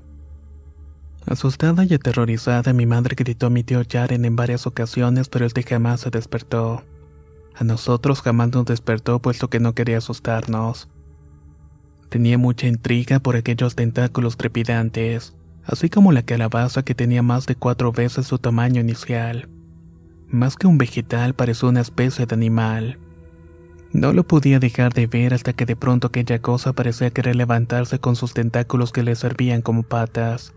Asustada 1.27 1.85
y 1.85 1.95
aterrorizada, 1.95 2.73
mi 2.73 2.87
madre 2.87 3.17
gritó 3.17 3.47
a 3.47 3.51
mi 3.51 3.65
tío 3.65 3.83
Yaren 3.83 4.25
en 4.25 4.37
varias 4.37 4.69
ocasiones, 4.69 5.29
pero 5.29 5.47
este 5.47 5.65
jamás 5.65 6.01
se 6.01 6.11
despertó. 6.11 6.85
A 7.57 7.65
nosotros 7.65 8.23
jamás 8.23 8.51
nos 8.53 8.67
despertó 8.67 9.21
puesto 9.21 9.51
que 9.51 9.59
no 9.59 9.75
quería 9.75 9.99
asustarnos. 9.99 10.89
Tenía 12.09 12.39
mucha 12.39 12.69
intriga 12.69 13.19
por 13.19 13.37
aquellos 13.37 13.75
tentáculos 13.75 14.37
trepidantes, 14.37 15.35
así 15.65 15.89
como 15.89 16.13
la 16.13 16.23
calabaza 16.23 16.83
que 16.83 16.95
tenía 16.95 17.23
más 17.23 17.47
de 17.47 17.55
cuatro 17.55 17.93
veces 17.93 18.27
su 18.27 18.39
tamaño 18.39 18.81
inicial. 18.81 19.49
Más 20.29 20.57
que 20.57 20.67
un 20.67 20.79
vegetal 20.79 21.35
parecía 21.35 21.69
una 21.69 21.81
especie 21.81 22.27
de 22.27 22.35
animal. 22.35 22.99
No 23.93 24.13
lo 24.13 24.25
podía 24.25 24.61
dejar 24.61 24.95
de 24.95 25.07
ver 25.07 25.35
hasta 25.35 25.53
que 25.53 25.67
de 25.67 25.75
pronto 25.75 26.07
aquella 26.07 26.41
cosa 26.41 26.73
parecía 26.73 27.11
querer 27.11 27.35
levantarse 27.35 27.99
con 27.99 28.15
sus 28.15 28.35
tentáculos 28.35 28.93
que 28.93 29.03
le 29.03 29.17
servían 29.17 29.63
como 29.63 29.83
patas. 29.83 30.53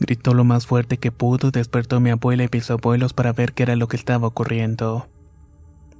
Gritó 0.00 0.34
lo 0.34 0.44
más 0.44 0.66
fuerte 0.66 0.98
que 0.98 1.12
pudo 1.12 1.50
despertó 1.50 1.96
a 1.96 2.00
mi 2.00 2.10
abuela 2.10 2.44
y 2.44 2.48
mis 2.52 2.70
abuelos 2.70 3.12
para 3.12 3.32
ver 3.32 3.52
qué 3.52 3.62
era 3.62 3.76
lo 3.76 3.88
que 3.88 3.96
estaba 3.96 4.26
ocurriendo. 4.26 5.08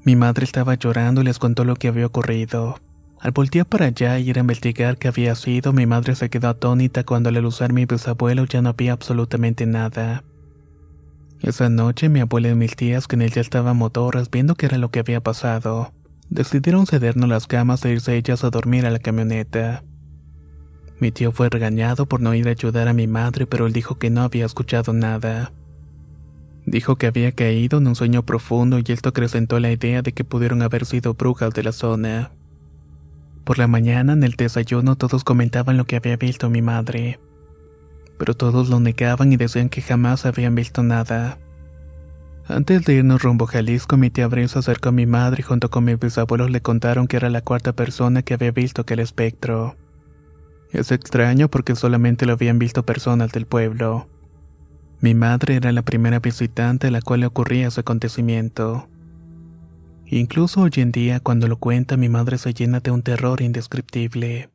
Mi 0.04 0.16
madre 0.16 0.44
estaba 0.44 0.74
llorando 0.74 1.20
y 1.20 1.24
les 1.24 1.38
contó 1.38 1.64
lo 1.64 1.76
que 1.76 1.88
había 1.88 2.06
ocurrido. 2.06 2.80
Al 3.26 3.32
voltear 3.32 3.66
para 3.66 3.86
allá 3.86 4.20
y 4.20 4.30
ir 4.30 4.38
a 4.38 4.42
investigar 4.42 4.98
qué 4.98 5.08
había 5.08 5.34
sido, 5.34 5.72
mi 5.72 5.84
madre 5.84 6.14
se 6.14 6.30
quedó 6.30 6.46
atónita 6.46 7.02
cuando 7.02 7.30
al 7.30 7.44
usar 7.44 7.72
mi 7.72 7.84
bisabuelo 7.84 8.44
ya 8.44 8.62
no 8.62 8.68
había 8.68 8.92
absolutamente 8.92 9.66
nada. 9.66 10.22
Esa 11.40 11.68
noche 11.68 12.08
mi 12.08 12.20
abuela 12.20 12.50
y 12.50 12.54
mis 12.54 12.76
tías, 12.76 13.08
que 13.08 13.16
en 13.16 13.22
ella 13.22 13.40
estaban 13.40 13.78
motoras 13.78 14.30
viendo 14.30 14.54
qué 14.54 14.66
era 14.66 14.78
lo 14.78 14.92
que 14.92 15.00
había 15.00 15.20
pasado, 15.20 15.92
decidieron 16.30 16.86
cedernos 16.86 17.28
las 17.28 17.48
camas 17.48 17.84
e 17.84 17.94
irse 17.94 18.14
ellas 18.14 18.44
a 18.44 18.50
dormir 18.50 18.86
a 18.86 18.92
la 18.92 19.00
camioneta. 19.00 19.82
Mi 21.00 21.10
tío 21.10 21.32
fue 21.32 21.48
regañado 21.48 22.06
por 22.06 22.20
no 22.20 22.32
ir 22.32 22.46
a 22.46 22.52
ayudar 22.52 22.86
a 22.86 22.92
mi 22.92 23.08
madre, 23.08 23.44
pero 23.48 23.66
él 23.66 23.72
dijo 23.72 23.98
que 23.98 24.08
no 24.08 24.22
había 24.22 24.46
escuchado 24.46 24.92
nada. 24.92 25.50
Dijo 26.64 26.94
que 26.94 27.08
había 27.08 27.32
caído 27.32 27.78
en 27.78 27.88
un 27.88 27.96
sueño 27.96 28.24
profundo 28.24 28.78
y 28.78 28.84
esto 28.86 29.08
acrecentó 29.08 29.58
la 29.58 29.72
idea 29.72 30.02
de 30.02 30.12
que 30.12 30.22
pudieron 30.22 30.62
haber 30.62 30.86
sido 30.86 31.14
brujas 31.14 31.52
de 31.54 31.64
la 31.64 31.72
zona. 31.72 32.30
Por 33.46 33.58
la 33.58 33.68
mañana 33.68 34.12
en 34.12 34.24
el 34.24 34.32
desayuno 34.32 34.96
todos 34.96 35.22
comentaban 35.22 35.76
lo 35.76 35.84
que 35.84 35.94
había 35.94 36.16
visto 36.16 36.50
mi 36.50 36.62
madre, 36.62 37.20
pero 38.18 38.34
todos 38.34 38.68
lo 38.68 38.80
negaban 38.80 39.32
y 39.32 39.36
decían 39.36 39.68
que 39.68 39.82
jamás 39.82 40.26
habían 40.26 40.56
visto 40.56 40.82
nada. 40.82 41.38
Antes 42.48 42.84
de 42.84 42.94
irnos 42.94 43.22
rumbo 43.22 43.44
a 43.44 43.48
Jalisco, 43.48 43.96
mi 43.96 44.10
tía 44.10 44.24
Abril 44.24 44.50
acercó 44.52 44.88
a 44.88 44.92
mi 44.92 45.06
madre 45.06 45.42
y 45.42 45.44
junto 45.44 45.70
con 45.70 45.84
mis 45.84 45.96
bisabuelos 45.96 46.50
le 46.50 46.60
contaron 46.60 47.06
que 47.06 47.18
era 47.18 47.30
la 47.30 47.40
cuarta 47.40 47.72
persona 47.72 48.22
que 48.22 48.34
había 48.34 48.50
visto 48.50 48.82
aquel 48.82 48.98
espectro. 48.98 49.76
Es 50.72 50.90
extraño 50.90 51.48
porque 51.48 51.76
solamente 51.76 52.26
lo 52.26 52.32
habían 52.32 52.58
visto 52.58 52.84
personas 52.84 53.30
del 53.30 53.46
pueblo. 53.46 54.08
Mi 55.00 55.14
madre 55.14 55.54
era 55.54 55.70
la 55.70 55.82
primera 55.82 56.18
visitante 56.18 56.88
a 56.88 56.90
la 56.90 57.00
cual 57.00 57.20
le 57.20 57.26
ocurría 57.26 57.68
ese 57.68 57.82
acontecimiento. 57.82 58.88
Incluso 60.08 60.60
hoy 60.60 60.70
en 60.76 60.92
día, 60.92 61.18
cuando 61.18 61.48
lo 61.48 61.56
cuenta, 61.56 61.96
mi 61.96 62.08
madre 62.08 62.38
se 62.38 62.54
llena 62.54 62.78
de 62.78 62.92
un 62.92 63.02
terror 63.02 63.42
indescriptible. 63.42 64.50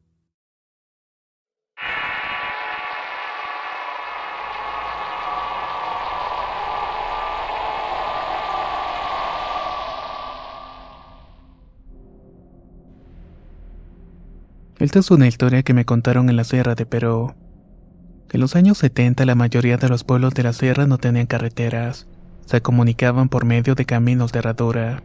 Esta 14.80 15.00
es 15.00 15.12
una 15.12 15.28
historia 15.28 15.64
que 15.64 15.74
me 15.74 15.86
contaron 15.86 16.30
en 16.30 16.38
la 16.38 16.46
Sierra 16.46 16.76
de 16.76 16.86
Perú. 16.86 17.36
En 18.32 18.40
los 18.40 18.56
años 18.56 18.78
70 18.78 19.26
la 19.26 19.36
mayoría 19.36 19.76
de 19.76 19.90
los 19.90 20.06
pueblos 20.06 20.34
de 20.34 20.44
la 20.44 20.54
sierra 20.54 20.88
no 20.88 20.98
tenían 20.98 21.28
carreteras, 21.28 22.08
se 22.46 22.62
comunicaban 22.62 23.28
por 23.28 23.44
medio 23.44 23.76
de 23.76 23.86
caminos 23.86 24.32
de 24.32 24.40
herradura. 24.40 25.04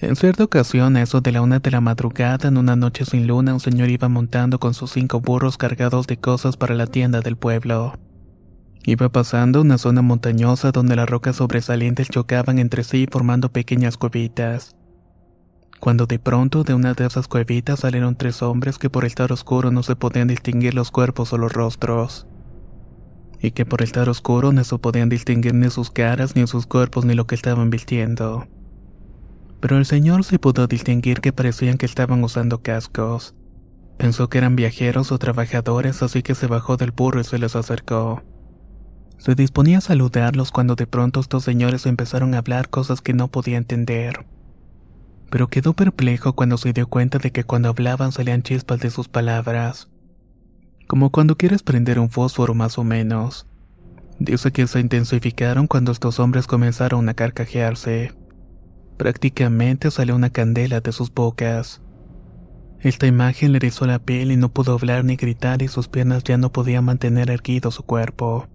En 0.00 0.16
cierta 0.16 0.44
ocasión, 0.44 0.96
a 0.96 1.02
eso 1.02 1.20
de 1.20 1.32
la 1.32 1.42
una 1.42 1.58
de 1.58 1.70
la 1.70 1.80
madrugada, 1.80 2.48
en 2.48 2.56
una 2.56 2.74
noche 2.74 3.04
sin 3.04 3.26
luna, 3.26 3.52
un 3.52 3.60
señor 3.60 3.90
iba 3.90 4.08
montando 4.08 4.58
con 4.58 4.74
sus 4.74 4.92
cinco 4.92 5.20
burros 5.20 5.58
cargados 5.58 6.06
de 6.06 6.16
cosas 6.16 6.56
para 6.56 6.74
la 6.74 6.86
tienda 6.86 7.20
del 7.20 7.36
pueblo. 7.36 7.92
Iba 8.84 9.10
pasando 9.10 9.60
una 9.60 9.76
zona 9.76 10.00
montañosa 10.00 10.72
donde 10.72 10.96
las 10.96 11.08
rocas 11.08 11.36
sobresalientes 11.36 12.08
chocaban 12.08 12.58
entre 12.58 12.82
sí 12.82 13.06
formando 13.10 13.52
pequeñas 13.52 13.98
cuevitas 13.98 14.74
cuando 15.80 16.06
de 16.06 16.18
pronto 16.18 16.62
de 16.62 16.74
una 16.74 16.92
de 16.92 17.06
esas 17.06 17.26
cuevitas 17.26 17.80
salieron 17.80 18.14
tres 18.14 18.42
hombres 18.42 18.78
que 18.78 18.90
por 18.90 19.06
estar 19.06 19.32
oscuro 19.32 19.70
no 19.70 19.82
se 19.82 19.96
podían 19.96 20.28
distinguir 20.28 20.74
los 20.74 20.90
cuerpos 20.90 21.32
o 21.32 21.38
los 21.38 21.52
rostros. 21.52 22.26
Y 23.40 23.52
que 23.52 23.64
por 23.64 23.82
estar 23.82 24.10
oscuro 24.10 24.52
no 24.52 24.62
se 24.62 24.76
podían 24.78 25.08
distinguir 25.08 25.54
ni 25.54 25.70
sus 25.70 25.90
caras, 25.90 26.36
ni 26.36 26.46
sus 26.46 26.66
cuerpos, 26.66 27.06
ni 27.06 27.14
lo 27.14 27.26
que 27.26 27.34
estaban 27.34 27.70
vistiendo. 27.70 28.46
Pero 29.60 29.76
el 29.76 29.84
señor 29.84 30.24
sí 30.24 30.38
pudo 30.38 30.66
distinguir 30.66 31.20
que 31.20 31.32
parecían 31.32 31.76
que 31.76 31.86
estaban 31.86 32.24
usando 32.24 32.62
cascos. 32.62 33.34
Pensó 33.98 34.30
que 34.30 34.38
eran 34.38 34.56
viajeros 34.56 35.12
o 35.12 35.18
trabajadores, 35.18 36.02
así 36.02 36.22
que 36.22 36.34
se 36.34 36.46
bajó 36.46 36.78
del 36.78 36.90
burro 36.90 37.20
y 37.20 37.24
se 37.24 37.38
les 37.38 37.54
acercó. 37.54 38.22
Se 39.18 39.34
disponía 39.34 39.78
a 39.78 39.82
saludarlos 39.82 40.50
cuando 40.50 40.76
de 40.76 40.86
pronto 40.86 41.20
estos 41.20 41.44
señores 41.44 41.84
empezaron 41.84 42.34
a 42.34 42.38
hablar 42.38 42.70
cosas 42.70 43.02
que 43.02 43.12
no 43.12 43.28
podía 43.28 43.58
entender. 43.58 44.24
Pero 45.30 45.48
quedó 45.48 45.74
perplejo 45.74 46.32
cuando 46.32 46.56
se 46.56 46.72
dio 46.72 46.86
cuenta 46.88 47.18
de 47.18 47.30
que 47.30 47.44
cuando 47.44 47.68
hablaban 47.68 48.12
salían 48.12 48.42
chispas 48.42 48.80
de 48.80 48.88
sus 48.88 49.08
palabras. 49.08 49.90
Como 50.88 51.10
cuando 51.10 51.36
quieres 51.36 51.62
prender 51.62 51.98
un 51.98 52.08
fósforo 52.08 52.54
más 52.54 52.78
o 52.78 52.84
menos. 52.84 53.46
Dice 54.18 54.50
que 54.52 54.66
se 54.66 54.80
intensificaron 54.80 55.66
cuando 55.66 55.92
estos 55.92 56.18
hombres 56.18 56.46
comenzaron 56.46 57.06
a 57.10 57.14
carcajearse. 57.14 58.14
Prácticamente 59.00 59.90
salió 59.90 60.14
una 60.14 60.28
candela 60.28 60.82
de 60.82 60.92
sus 60.92 61.10
bocas. 61.10 61.80
Esta 62.80 63.06
imagen 63.06 63.52
le 63.52 63.56
erizó 63.56 63.86
la 63.86 63.98
piel 63.98 64.30
y 64.30 64.36
no 64.36 64.50
pudo 64.50 64.74
hablar 64.74 65.06
ni 65.06 65.16
gritar 65.16 65.62
y 65.62 65.68
sus 65.68 65.88
piernas 65.88 66.22
ya 66.22 66.36
no 66.36 66.52
podían 66.52 66.84
mantener 66.84 67.30
erguido 67.30 67.70
su 67.70 67.82
cuerpo. 67.82 68.46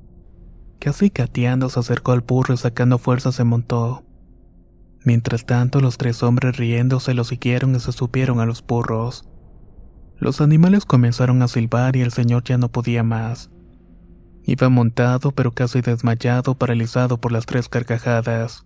Casi 0.77 1.09
cateando 1.09 1.67
se 1.69 1.79
acercó 1.79 2.11
al 2.11 2.21
burro 2.21 2.53
y 2.53 2.57
sacando 2.57 2.99
fuerza 2.99 3.31
se 3.31 3.43
montó. 3.43 4.05
Mientras 5.03 5.47
tanto 5.47 5.81
los 5.81 5.97
tres 5.97 6.21
hombres 6.21 6.57
riéndose 6.57 7.15
lo 7.15 7.23
siguieron 7.23 7.75
y 7.75 7.79
se 7.79 7.91
supieron 7.91 8.39
a 8.39 8.45
los 8.45 8.63
burros. 8.63 9.27
Los 10.19 10.41
animales 10.41 10.85
comenzaron 10.85 11.41
a 11.41 11.47
silbar 11.47 11.95
y 11.95 12.01
el 12.01 12.11
señor 12.11 12.43
ya 12.43 12.59
no 12.59 12.71
podía 12.71 13.01
más. 13.01 13.49
Iba 14.43 14.69
montado 14.69 15.31
pero 15.31 15.53
casi 15.53 15.81
desmayado, 15.81 16.53
paralizado 16.53 17.19
por 17.19 17.31
las 17.31 17.47
tres 17.47 17.67
carcajadas. 17.67 18.63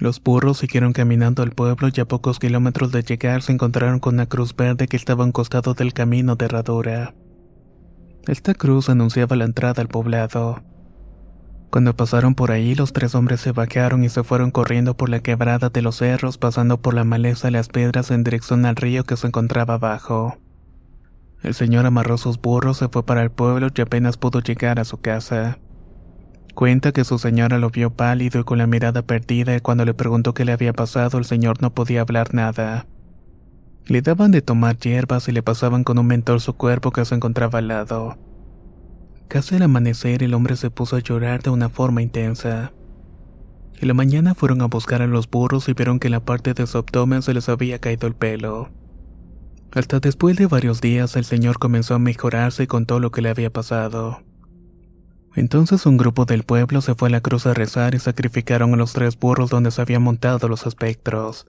Los 0.00 0.22
burros 0.22 0.56
siguieron 0.56 0.94
caminando 0.94 1.42
al 1.42 1.50
pueblo 1.50 1.88
y 1.94 2.00
a 2.00 2.08
pocos 2.08 2.38
kilómetros 2.38 2.90
de 2.90 3.02
llegar 3.02 3.42
se 3.42 3.52
encontraron 3.52 4.00
con 4.00 4.14
una 4.14 4.24
cruz 4.24 4.56
verde 4.56 4.88
que 4.88 4.96
estaba 4.96 5.26
a 5.26 5.30
costado 5.32 5.74
del 5.74 5.92
camino 5.92 6.36
de 6.36 6.46
herradura. 6.46 7.14
Esta 8.26 8.54
cruz 8.54 8.88
anunciaba 8.88 9.36
la 9.36 9.44
entrada 9.44 9.82
al 9.82 9.88
poblado. 9.88 10.62
Cuando 11.68 11.94
pasaron 11.94 12.34
por 12.34 12.50
ahí, 12.50 12.74
los 12.74 12.94
tres 12.94 13.14
hombres 13.14 13.42
se 13.42 13.52
bajaron 13.52 14.02
y 14.02 14.08
se 14.08 14.24
fueron 14.24 14.50
corriendo 14.50 14.96
por 14.96 15.10
la 15.10 15.20
quebrada 15.20 15.68
de 15.68 15.82
los 15.82 15.96
cerros, 15.96 16.38
pasando 16.38 16.80
por 16.80 16.94
la 16.94 17.04
maleza 17.04 17.48
y 17.48 17.52
las 17.52 17.68
piedras 17.68 18.10
en 18.10 18.24
dirección 18.24 18.64
al 18.64 18.76
río 18.76 19.04
que 19.04 19.18
se 19.18 19.26
encontraba 19.26 19.74
abajo. 19.74 20.38
El 21.42 21.52
señor 21.52 21.84
amarró 21.84 22.16
sus 22.16 22.40
burros, 22.40 22.78
se 22.78 22.88
fue 22.88 23.04
para 23.04 23.22
el 23.22 23.30
pueblo 23.30 23.68
y 23.74 23.80
apenas 23.82 24.16
pudo 24.16 24.40
llegar 24.40 24.80
a 24.80 24.86
su 24.86 24.98
casa. 24.98 25.58
Cuenta 26.54 26.92
que 26.92 27.04
su 27.04 27.18
señora 27.18 27.58
lo 27.58 27.70
vio 27.70 27.90
pálido 27.90 28.40
y 28.40 28.44
con 28.44 28.58
la 28.58 28.66
mirada 28.66 29.02
perdida 29.02 29.56
y 29.56 29.60
cuando 29.60 29.84
le 29.84 29.94
preguntó 29.94 30.34
qué 30.34 30.44
le 30.44 30.52
había 30.52 30.72
pasado 30.72 31.18
el 31.18 31.24
señor 31.24 31.62
no 31.62 31.72
podía 31.74 32.00
hablar 32.00 32.34
nada. 32.34 32.86
Le 33.86 34.02
daban 34.02 34.30
de 34.30 34.42
tomar 34.42 34.78
hierbas 34.78 35.28
y 35.28 35.32
le 35.32 35.42
pasaban 35.42 35.84
con 35.84 35.98
un 35.98 36.06
mentor 36.06 36.40
su 36.40 36.54
cuerpo 36.54 36.90
que 36.90 37.04
se 37.04 37.14
encontraba 37.14 37.60
al 37.60 37.68
lado. 37.68 38.18
Casi 39.28 39.54
al 39.54 39.62
amanecer 39.62 40.22
el 40.22 40.34
hombre 40.34 40.56
se 40.56 40.70
puso 40.70 40.96
a 40.96 41.00
llorar 41.00 41.42
de 41.42 41.50
una 41.50 41.68
forma 41.68 42.02
intensa. 42.02 42.72
En 43.78 43.88
la 43.88 43.94
mañana 43.94 44.34
fueron 44.34 44.60
a 44.60 44.66
buscar 44.66 45.02
a 45.02 45.06
los 45.06 45.30
burros 45.30 45.68
y 45.68 45.72
vieron 45.72 45.98
que 46.00 46.08
en 46.08 46.12
la 46.12 46.24
parte 46.24 46.52
de 46.52 46.66
su 46.66 46.78
abdomen 46.78 47.22
se 47.22 47.32
les 47.32 47.48
había 47.48 47.78
caído 47.78 48.06
el 48.06 48.14
pelo. 48.14 48.70
Hasta 49.72 50.00
después 50.00 50.36
de 50.36 50.46
varios 50.46 50.80
días 50.80 51.16
el 51.16 51.24
señor 51.24 51.58
comenzó 51.58 51.94
a 51.94 52.00
mejorarse 52.00 52.64
y 52.64 52.66
contó 52.66 52.98
lo 52.98 53.12
que 53.12 53.22
le 53.22 53.30
había 53.30 53.50
pasado. 53.50 54.22
Entonces 55.36 55.86
un 55.86 55.96
grupo 55.96 56.24
del 56.24 56.42
pueblo 56.42 56.80
se 56.80 56.94
fue 56.94 57.08
a 57.08 57.12
la 57.12 57.20
cruz 57.20 57.46
a 57.46 57.54
rezar 57.54 57.94
y 57.94 57.98
sacrificaron 57.98 58.74
a 58.74 58.76
los 58.76 58.92
tres 58.92 59.18
burros 59.18 59.50
donde 59.50 59.70
se 59.70 59.80
habían 59.80 60.02
montado 60.02 60.48
los 60.48 60.66
espectros. 60.66 61.46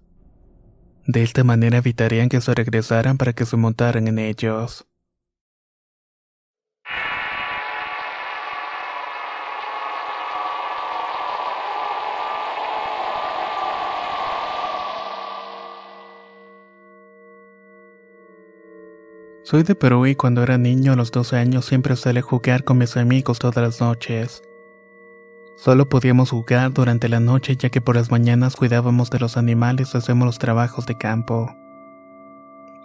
De 1.07 1.23
esta 1.23 1.43
manera 1.43 1.79
evitarían 1.79 2.29
que 2.29 2.41
se 2.41 2.53
regresaran 2.53 3.17
para 3.17 3.33
que 3.33 3.45
se 3.45 3.57
montaran 3.57 4.07
en 4.07 4.19
ellos. 4.19 4.85
Soy 19.51 19.63
de 19.63 19.75
Perú 19.75 20.05
y 20.05 20.15
cuando 20.15 20.43
era 20.43 20.57
niño 20.57 20.93
a 20.93 20.95
los 20.95 21.11
12 21.11 21.35
años 21.35 21.65
siempre 21.65 21.97
salí 21.97 22.19
a 22.19 22.21
jugar 22.21 22.63
con 22.63 22.77
mis 22.77 22.95
amigos 22.95 23.37
todas 23.37 23.57
las 23.57 23.81
noches. 23.81 24.43
Solo 25.57 25.89
podíamos 25.89 26.29
jugar 26.29 26.71
durante 26.71 27.09
la 27.09 27.19
noche 27.19 27.57
ya 27.57 27.67
que 27.69 27.81
por 27.81 27.97
las 27.97 28.11
mañanas 28.11 28.55
cuidábamos 28.55 29.09
de 29.09 29.19
los 29.19 29.35
animales 29.35 29.93
y 29.93 29.97
hacíamos 29.97 30.25
los 30.25 30.39
trabajos 30.39 30.85
de 30.85 30.97
campo. 30.97 31.53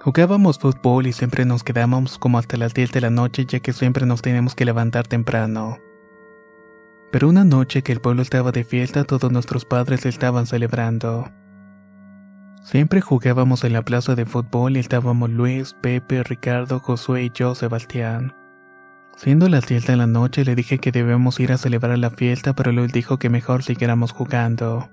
Jugábamos 0.00 0.58
fútbol 0.58 1.06
y 1.06 1.12
siempre 1.12 1.44
nos 1.44 1.62
quedábamos 1.62 2.18
como 2.18 2.36
hasta 2.36 2.56
las 2.56 2.74
10 2.74 2.90
de 2.90 3.00
la 3.00 3.10
noche 3.10 3.46
ya 3.46 3.60
que 3.60 3.72
siempre 3.72 4.04
nos 4.04 4.20
teníamos 4.20 4.56
que 4.56 4.64
levantar 4.64 5.06
temprano. 5.06 5.78
Pero 7.12 7.28
una 7.28 7.44
noche 7.44 7.82
que 7.82 7.92
el 7.92 8.00
pueblo 8.00 8.22
estaba 8.22 8.50
de 8.50 8.64
fiesta 8.64 9.04
todos 9.04 9.30
nuestros 9.30 9.64
padres 9.64 10.04
estaban 10.04 10.46
celebrando. 10.48 11.28
Siempre 12.66 13.00
jugábamos 13.00 13.62
en 13.62 13.74
la 13.74 13.82
plaza 13.82 14.16
de 14.16 14.26
fútbol 14.26 14.76
y 14.76 14.80
estábamos 14.80 15.30
Luis, 15.30 15.76
Pepe, 15.80 16.24
Ricardo, 16.24 16.80
Josué 16.80 17.22
y 17.22 17.30
yo, 17.32 17.54
Sebastián. 17.54 18.34
Siendo 19.16 19.48
las 19.48 19.68
10 19.68 19.86
de 19.86 19.96
la 19.96 20.08
noche 20.08 20.44
le 20.44 20.56
dije 20.56 20.78
que 20.78 20.90
debemos 20.90 21.38
ir 21.38 21.52
a 21.52 21.58
celebrar 21.58 21.96
la 21.96 22.10
fiesta, 22.10 22.54
pero 22.54 22.72
Luis 22.72 22.92
dijo 22.92 23.20
que 23.20 23.30
mejor 23.30 23.62
siguiéramos 23.62 24.10
jugando. 24.10 24.90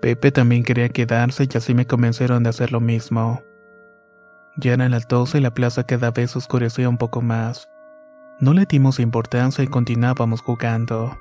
Pepe 0.00 0.32
también 0.32 0.62
quería 0.62 0.88
quedarse 0.88 1.46
y 1.52 1.54
así 1.54 1.74
me 1.74 1.86
convencieron 1.86 2.44
de 2.44 2.48
hacer 2.48 2.72
lo 2.72 2.80
mismo. 2.80 3.42
Ya 4.56 4.72
eran 4.72 4.92
las 4.92 5.06
12 5.06 5.36
y 5.36 5.40
la 5.42 5.52
plaza 5.52 5.84
cada 5.84 6.12
vez 6.12 6.34
oscurecía 6.34 6.88
un 6.88 6.96
poco 6.96 7.20
más. 7.20 7.68
No 8.40 8.54
le 8.54 8.64
dimos 8.64 9.00
importancia 9.00 9.62
y 9.62 9.66
continuábamos 9.66 10.40
jugando. 10.40 11.14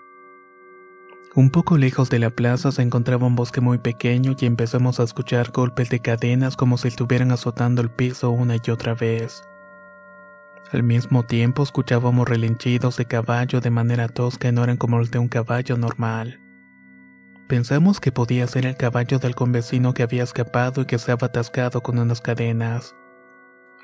Un 1.35 1.51
poco 1.51 1.77
lejos 1.77 2.09
de 2.09 2.17
la 2.17 2.31
plaza 2.31 2.71
se 2.71 2.81
encontraba 2.81 3.27
un 3.27 3.35
bosque 3.35 3.61
muy 3.61 3.77
pequeño 3.77 4.35
y 4.39 4.45
empezamos 4.47 4.99
a 4.99 5.03
escuchar 5.03 5.51
golpes 5.51 5.89
de 5.89 5.99
cadenas 5.99 6.55
como 6.55 6.77
si 6.79 6.87
estuvieran 6.87 7.31
azotando 7.31 7.83
el 7.83 7.91
piso 7.91 8.31
una 8.31 8.55
y 8.55 8.71
otra 8.71 8.95
vez. 8.95 9.43
Al 10.71 10.81
mismo 10.81 11.23
tiempo 11.23 11.61
escuchábamos 11.61 12.27
relinchidos 12.27 12.97
de 12.97 13.05
caballo 13.05 13.61
de 13.61 13.69
manera 13.69 14.07
tosca 14.07 14.49
y 14.49 14.51
no 14.51 14.63
eran 14.63 14.77
como 14.77 14.97
los 14.97 15.11
de 15.11 15.19
un 15.19 15.27
caballo 15.27 15.77
normal. 15.77 16.39
Pensamos 17.47 17.99
que 17.99 18.11
podía 18.11 18.47
ser 18.47 18.65
el 18.65 18.75
caballo 18.75 19.19
del 19.19 19.35
convecino 19.35 19.93
que 19.93 20.03
había 20.03 20.23
escapado 20.23 20.81
y 20.81 20.85
que 20.85 20.95
estaba 20.95 21.27
atascado 21.27 21.81
con 21.81 21.99
unas 21.99 22.21
cadenas. 22.21 22.95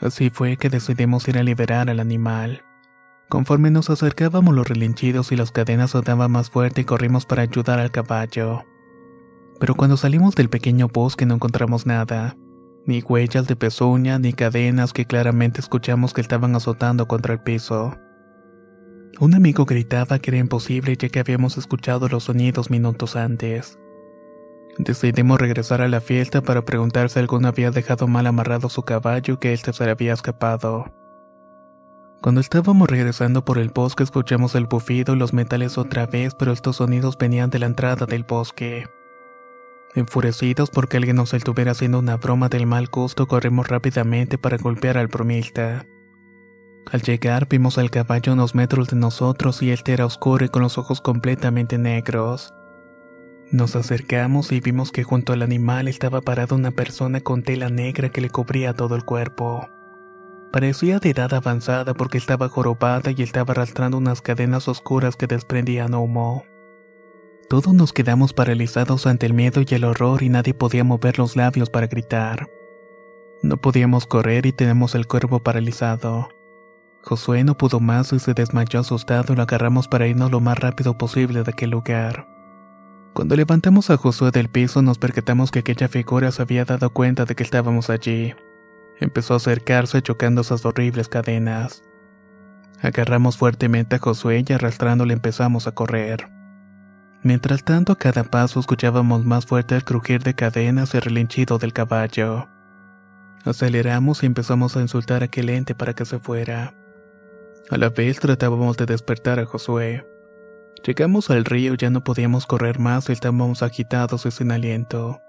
Así 0.02 0.32
fue 0.32 0.58
que 0.58 0.70
decidimos 0.70 1.28
ir 1.28 1.38
a 1.38 1.44
liberar 1.44 1.92
al 1.92 2.00
animal. 2.00 2.64
Conforme 3.30 3.72
nos 3.72 3.90
acercábamos 3.90 4.54
los 4.54 4.68
relinchidos 4.68 5.32
y 5.32 5.36
las 5.36 5.52
cadenas 5.52 5.92
sonaban 5.92 6.32
más 6.32 6.50
fuerte 6.50 6.82
y 6.82 6.86
corrimos 6.86 7.26
para 7.26 7.42
ayudar 7.42 7.80
al 7.80 7.92
caballo. 7.92 8.64
Pero 9.60 9.76
cuando 9.76 9.98
salimos 9.98 10.36
del 10.36 10.50
pequeño 10.50 10.88
bosque 10.88 11.26
no 11.26 11.36
encontramos 11.36 11.86
nada, 11.86 12.36
ni 12.86 13.02
huellas 13.02 13.48
de 13.48 13.56
pezuña 13.56 14.20
ni 14.20 14.34
cadenas 14.34 14.94
que 14.94 15.06
claramente 15.06 15.60
escuchamos 15.60 16.14
que 16.14 16.22
estaban 16.22 16.56
azotando 16.56 17.08
contra 17.08 17.34
el 17.34 17.40
piso. 17.42 17.96
Un 19.20 19.34
amigo 19.34 19.66
gritaba 19.66 20.20
que 20.20 20.32
era 20.32 20.38
imposible 20.38 20.96
ya 20.98 21.10
que 21.10 21.20
habíamos 21.20 21.58
escuchado 21.58 22.08
los 22.10 22.26
sonidos 22.26 22.70
minutos 22.70 23.16
antes. 23.16 23.80
Decidimos 24.78 25.40
regresar 25.40 25.82
a 25.82 25.88
la 25.88 26.02
fiesta 26.02 26.42
para 26.42 26.66
preguntar 26.66 27.10
si 27.10 27.20
alguno 27.20 27.48
había 27.48 27.72
dejado 27.72 28.08
mal 28.08 28.28
amarrado 28.28 28.68
su 28.68 28.84
caballo 28.84 29.40
que 29.40 29.54
éste 29.54 29.72
se 29.72 29.86
le 29.86 29.92
había 29.92 30.14
escapado. 30.14 30.94
Cuando 32.26 32.42
estábamos 32.42 32.90
regresando 32.90 33.46
por 33.46 33.60
el 33.60 33.70
bosque 33.70 34.02
escuchamos 34.02 34.56
el 34.56 34.66
bufido 34.66 35.14
y 35.14 35.20
los 35.20 35.32
metales 35.32 35.78
otra 35.78 36.08
vez, 36.08 36.34
pero 36.34 36.54
estos 36.54 36.78
sonidos 36.78 37.20
venían 37.20 37.52
de 37.52 37.60
la 37.60 37.68
entrada 37.68 38.08
del 38.08 38.24
bosque. 38.24 38.88
Enfurecidos 39.94 40.72
porque 40.72 40.98
alguien 40.98 41.18
nos 41.18 41.36
estuviera 41.36 41.74
haciendo 41.74 42.00
una 42.00 42.18
broma 42.18 42.50
del 42.50 42.66
mal 42.66 42.88
gusto, 42.88 43.28
corrimos 43.28 43.68
rápidamente 43.68 44.40
para 44.40 44.58
golpear 44.58 44.98
al 44.98 45.06
bromista. 45.06 45.86
Al 46.92 47.04
llegar 47.04 47.48
vimos 47.48 47.78
al 47.78 47.92
caballo 47.92 48.34
unos 48.34 48.56
metros 48.56 48.88
de 48.88 48.96
nosotros 48.96 49.62
y 49.62 49.70
este 49.70 49.94
era 49.94 50.08
oscuro 50.08 50.46
y 50.46 50.50
con 50.50 50.64
los 50.64 50.80
ojos 50.80 51.02
completamente 51.02 51.78
negros. 51.78 52.56
Nos 53.52 53.76
acercamos 53.76 54.52
y 54.52 54.62
vimos 54.62 54.92
que 54.92 55.04
junto 55.04 55.32
al 55.34 55.44
animal 55.44 55.88
estaba 55.88 56.22
parada 56.22 56.56
una 56.56 56.72
persona 56.72 57.22
con 57.22 57.44
tela 57.44 57.70
negra 57.70 58.10
que 58.10 58.22
le 58.22 58.32
cubría 58.32 58.74
todo 58.74 58.96
el 58.96 59.06
cuerpo. 59.06 59.70
Parecía 60.56 61.00
de 61.00 61.10
edad 61.10 61.34
avanzada 61.34 61.94
porque 61.94 62.18
estaba 62.18 62.48
jorobada 62.48 63.12
y 63.12 63.22
estaba 63.22 63.52
arrastrando 63.52 63.98
unas 63.98 64.22
cadenas 64.22 64.70
oscuras 64.70 65.18
que 65.18 65.28
desprendían 65.28 65.94
humo. 65.94 66.46
Todos 67.50 67.74
nos 67.74 67.92
quedamos 67.92 68.32
paralizados 68.32 69.06
ante 69.06 69.26
el 69.26 69.34
miedo 69.34 69.60
y 69.70 69.76
el 69.76 69.84
horror 69.84 70.24
y 70.24 70.30
nadie 70.30 70.54
podía 70.54 70.86
mover 70.86 71.20
los 71.20 71.36
labios 71.36 71.70
para 71.70 71.88
gritar. 71.88 72.50
No 73.44 73.58
podíamos 73.58 74.08
correr 74.08 74.46
y 74.46 74.54
tenemos 74.54 74.96
el 74.96 75.08
cuerpo 75.08 75.44
paralizado. 75.44 76.30
Josué 77.02 77.44
no 77.44 77.58
pudo 77.58 77.82
más 77.82 78.14
y 78.14 78.20
se 78.20 78.34
desmayó 78.34 78.80
asustado 78.80 79.34
y 79.34 79.36
lo 79.36 79.42
agarramos 79.42 79.90
para 79.90 80.08
irnos 80.08 80.32
lo 80.32 80.40
más 80.40 80.58
rápido 80.58 80.98
posible 80.98 81.44
de 81.44 81.52
aquel 81.52 81.72
lugar. 81.72 82.30
Cuando 83.14 83.36
levantamos 83.36 83.90
a 83.90 83.98
Josué 83.98 84.32
del 84.32 84.48
piso 84.48 84.82
nos 84.82 85.00
percatamos 85.00 85.52
que 85.52 85.60
aquella 85.60 85.90
figura 85.90 86.32
se 86.32 86.42
había 86.42 86.64
dado 86.64 86.92
cuenta 86.92 87.26
de 87.26 87.36
que 87.36 87.44
estábamos 87.44 87.90
allí. 87.90 88.34
Empezó 89.00 89.34
a 89.34 89.38
acercarse 89.38 90.02
chocando 90.02 90.42
esas 90.42 90.66
horribles 90.66 91.10
cadenas. 91.10 91.84
Agarramos 92.82 93.38
fuertemente 93.38 93.96
a 93.96 94.00
Josué 94.00 94.46
y 94.48 94.54
arrastrándole 94.54 95.14
empezamos 95.14 95.68
a 95.68 95.74
correr. 95.74 96.30
Mientras 97.24 97.64
tanto, 97.64 97.94
a 97.94 97.98
cada 97.98 98.24
paso 98.24 98.60
escuchábamos 98.60 99.26
más 99.26 99.46
fuerte 99.46 99.76
el 99.76 99.84
crujir 99.84 100.22
de 100.22 100.36
cadenas 100.36 100.94
y 100.94 100.98
el 100.98 101.04
relinchido 101.04 101.58
del 101.58 101.74
caballo. 101.74 102.48
Aceleramos 103.44 104.24
y 104.24 104.28
empezamos 104.28 104.78
a 104.78 104.82
insultar 104.82 105.24
a 105.24 105.26
aquel 105.26 105.50
ente 105.50 105.76
para 105.76 105.94
que 105.94 106.06
se 106.06 106.20
fuera. 106.20 106.76
A 107.70 107.78
la 107.78 107.90
vez 107.90 108.20
tratábamos 108.20 108.78
de 108.78 108.86
despertar 108.86 109.40
a 109.40 109.46
Josué. 109.46 110.08
Llegamos 110.86 111.32
al 111.32 111.46
río 111.46 111.74
y 111.74 111.78
ya 111.78 111.90
no 111.90 112.04
podíamos 112.04 112.46
correr 112.46 112.78
más 112.78 113.10
y 113.10 113.14
estábamos 113.14 113.64
agitados 113.64 114.26
y 114.28 114.32
sin 114.32 114.52
aliento. 114.52 115.20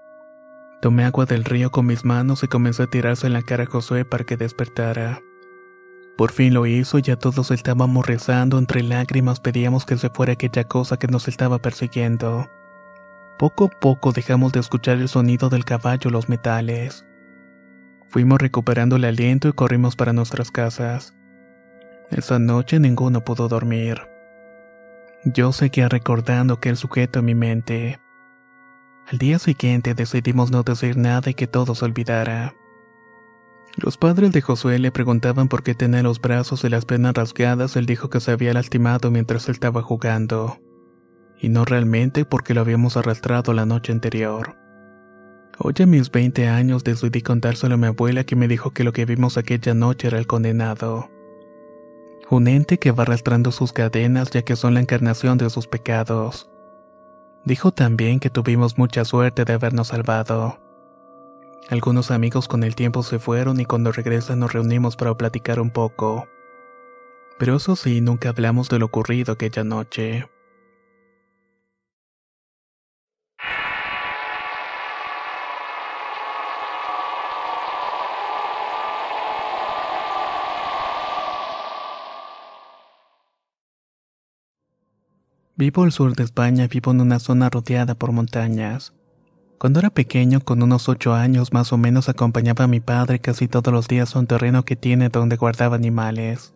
Tomé 0.81 1.05
agua 1.05 1.25
del 1.25 1.43
río 1.43 1.71
con 1.71 1.87
mis 1.87 2.05
manos 2.05 2.43
y 2.43 2.47
comencé 2.47 2.83
a 2.83 2.87
tirarse 2.87 3.27
en 3.27 3.33
la 3.33 3.41
cara 3.41 3.63
a 3.63 3.67
Josué 3.67 4.05
para 4.05 4.23
que 4.23 4.37
despertara. 4.37 5.21
Por 6.17 6.31
fin 6.31 6.53
lo 6.53 6.65
hizo 6.65 6.97
y 6.99 7.03
ya 7.03 7.15
todos 7.15 7.51
estábamos 7.51 8.05
rezando, 8.05 8.57
entre 8.57 8.83
lágrimas 8.83 9.39
pedíamos 9.39 9.85
que 9.85 9.97
se 9.97 10.09
fuera 10.09 10.33
aquella 10.33 10.63
cosa 10.63 10.97
que 10.97 11.07
nos 11.07 11.27
estaba 11.27 11.59
persiguiendo. 11.59 12.49
Poco 13.37 13.65
a 13.65 13.79
poco 13.79 14.11
dejamos 14.11 14.51
de 14.51 14.59
escuchar 14.59 14.97
el 14.97 15.09
sonido 15.09 15.49
del 15.49 15.63
caballo 15.63 16.09
los 16.09 16.27
metales. 16.27 17.05
Fuimos 18.09 18.39
recuperando 18.39 18.95
el 18.95 19.05
aliento 19.05 19.47
y 19.47 19.53
corrimos 19.53 19.95
para 19.95 20.13
nuestras 20.13 20.49
casas. 20.49 21.13
Esa 22.09 22.39
noche 22.39 22.79
ninguno 22.79 23.23
pudo 23.23 23.47
dormir. 23.47 24.01
Yo 25.23 25.51
seguía 25.51 25.89
recordando 25.89 26.55
aquel 26.55 26.77
sujeto 26.77 27.19
en 27.19 27.25
mi 27.25 27.35
mente. 27.35 27.99
Al 29.09 29.19
día 29.19 29.39
siguiente 29.39 29.93
decidimos 29.93 30.51
no 30.51 30.63
decir 30.63 30.97
nada 30.97 31.29
y 31.29 31.33
que 31.33 31.47
todo 31.47 31.75
se 31.75 31.85
olvidara. 31.85 32.55
Los 33.77 33.95
padres 33.95 34.33
de 34.33 34.41
Josué 34.41 34.79
le 34.79 34.91
preguntaban 34.91 35.47
por 35.47 35.63
qué 35.63 35.75
tenía 35.75 36.03
los 36.03 36.19
brazos 36.19 36.65
y 36.65 36.69
las 36.69 36.83
piernas 36.83 37.13
rasgadas. 37.13 37.77
Él 37.77 37.85
dijo 37.85 38.09
que 38.09 38.19
se 38.19 38.31
había 38.31 38.51
lastimado 38.51 39.09
mientras 39.09 39.47
él 39.47 39.53
estaba 39.53 39.81
jugando. 39.81 40.59
Y 41.39 41.47
no 41.47 41.63
realmente 41.63 42.25
porque 42.25 42.53
lo 42.53 42.59
habíamos 42.59 42.97
arrastrado 42.97 43.53
la 43.53 43.65
noche 43.65 43.93
anterior. 43.93 44.57
Hoy 45.57 45.73
a 45.79 45.85
mis 45.85 46.11
20 46.11 46.49
años 46.49 46.83
decidí 46.83 47.21
contárselo 47.21 47.75
a 47.75 47.77
mi 47.77 47.87
abuela 47.87 48.25
que 48.25 48.35
me 48.35 48.49
dijo 48.49 48.71
que 48.71 48.83
lo 48.83 48.91
que 48.91 49.05
vimos 49.05 49.37
aquella 49.37 49.73
noche 49.73 50.07
era 50.07 50.19
el 50.19 50.27
condenado. 50.27 51.09
Un 52.29 52.49
ente 52.49 52.77
que 52.77 52.91
va 52.91 53.03
arrastrando 53.03 53.53
sus 53.53 53.71
cadenas 53.71 54.31
ya 54.31 54.41
que 54.41 54.57
son 54.57 54.73
la 54.73 54.81
encarnación 54.81 55.37
de 55.37 55.49
sus 55.49 55.65
pecados. 55.67 56.49
Dijo 57.43 57.71
también 57.71 58.19
que 58.19 58.29
tuvimos 58.29 58.77
mucha 58.77 59.05
suerte 59.05 59.45
de 59.45 59.53
habernos 59.53 59.89
salvado. 59.89 60.59
Algunos 61.69 62.11
amigos 62.11 62.47
con 62.47 62.63
el 62.63 62.75
tiempo 62.75 63.03
se 63.03 63.19
fueron 63.19 63.59
y 63.59 63.65
cuando 63.65 63.91
regresan 63.91 64.39
nos 64.39 64.53
reunimos 64.53 64.95
para 64.95 65.15
platicar 65.15 65.59
un 65.59 65.69
poco. 65.69 66.27
Pero 67.37 67.57
eso 67.57 67.75
sí, 67.75 68.01
nunca 68.01 68.29
hablamos 68.29 68.69
de 68.69 68.79
lo 68.79 68.85
ocurrido 68.85 69.33
aquella 69.33 69.63
noche. 69.63 70.27
Vivo 85.59 85.81
al 85.81 85.91
sur 85.91 86.15
de 86.15 86.23
España, 86.23 86.67
vivo 86.67 86.91
en 86.91 87.01
una 87.01 87.17
zona 87.17 87.49
rodeada 87.49 87.95
por 87.95 88.11
montañas. 88.11 88.93
Cuando 89.57 89.79
era 89.79 89.89
pequeño, 89.89 90.39
con 90.39 90.61
unos 90.61 90.87
ocho 90.87 91.15
años 91.15 91.51
más 91.51 91.73
o 91.73 91.79
menos, 91.79 92.09
acompañaba 92.09 92.65
a 92.65 92.67
mi 92.67 92.79
padre 92.79 93.17
casi 93.17 93.47
todos 93.47 93.73
los 93.73 93.87
días 93.87 94.15
a 94.15 94.19
un 94.19 94.27
terreno 94.27 94.65
que 94.65 94.75
tiene 94.75 95.09
donde 95.09 95.35
guardaba 95.35 95.75
animales. 95.75 96.53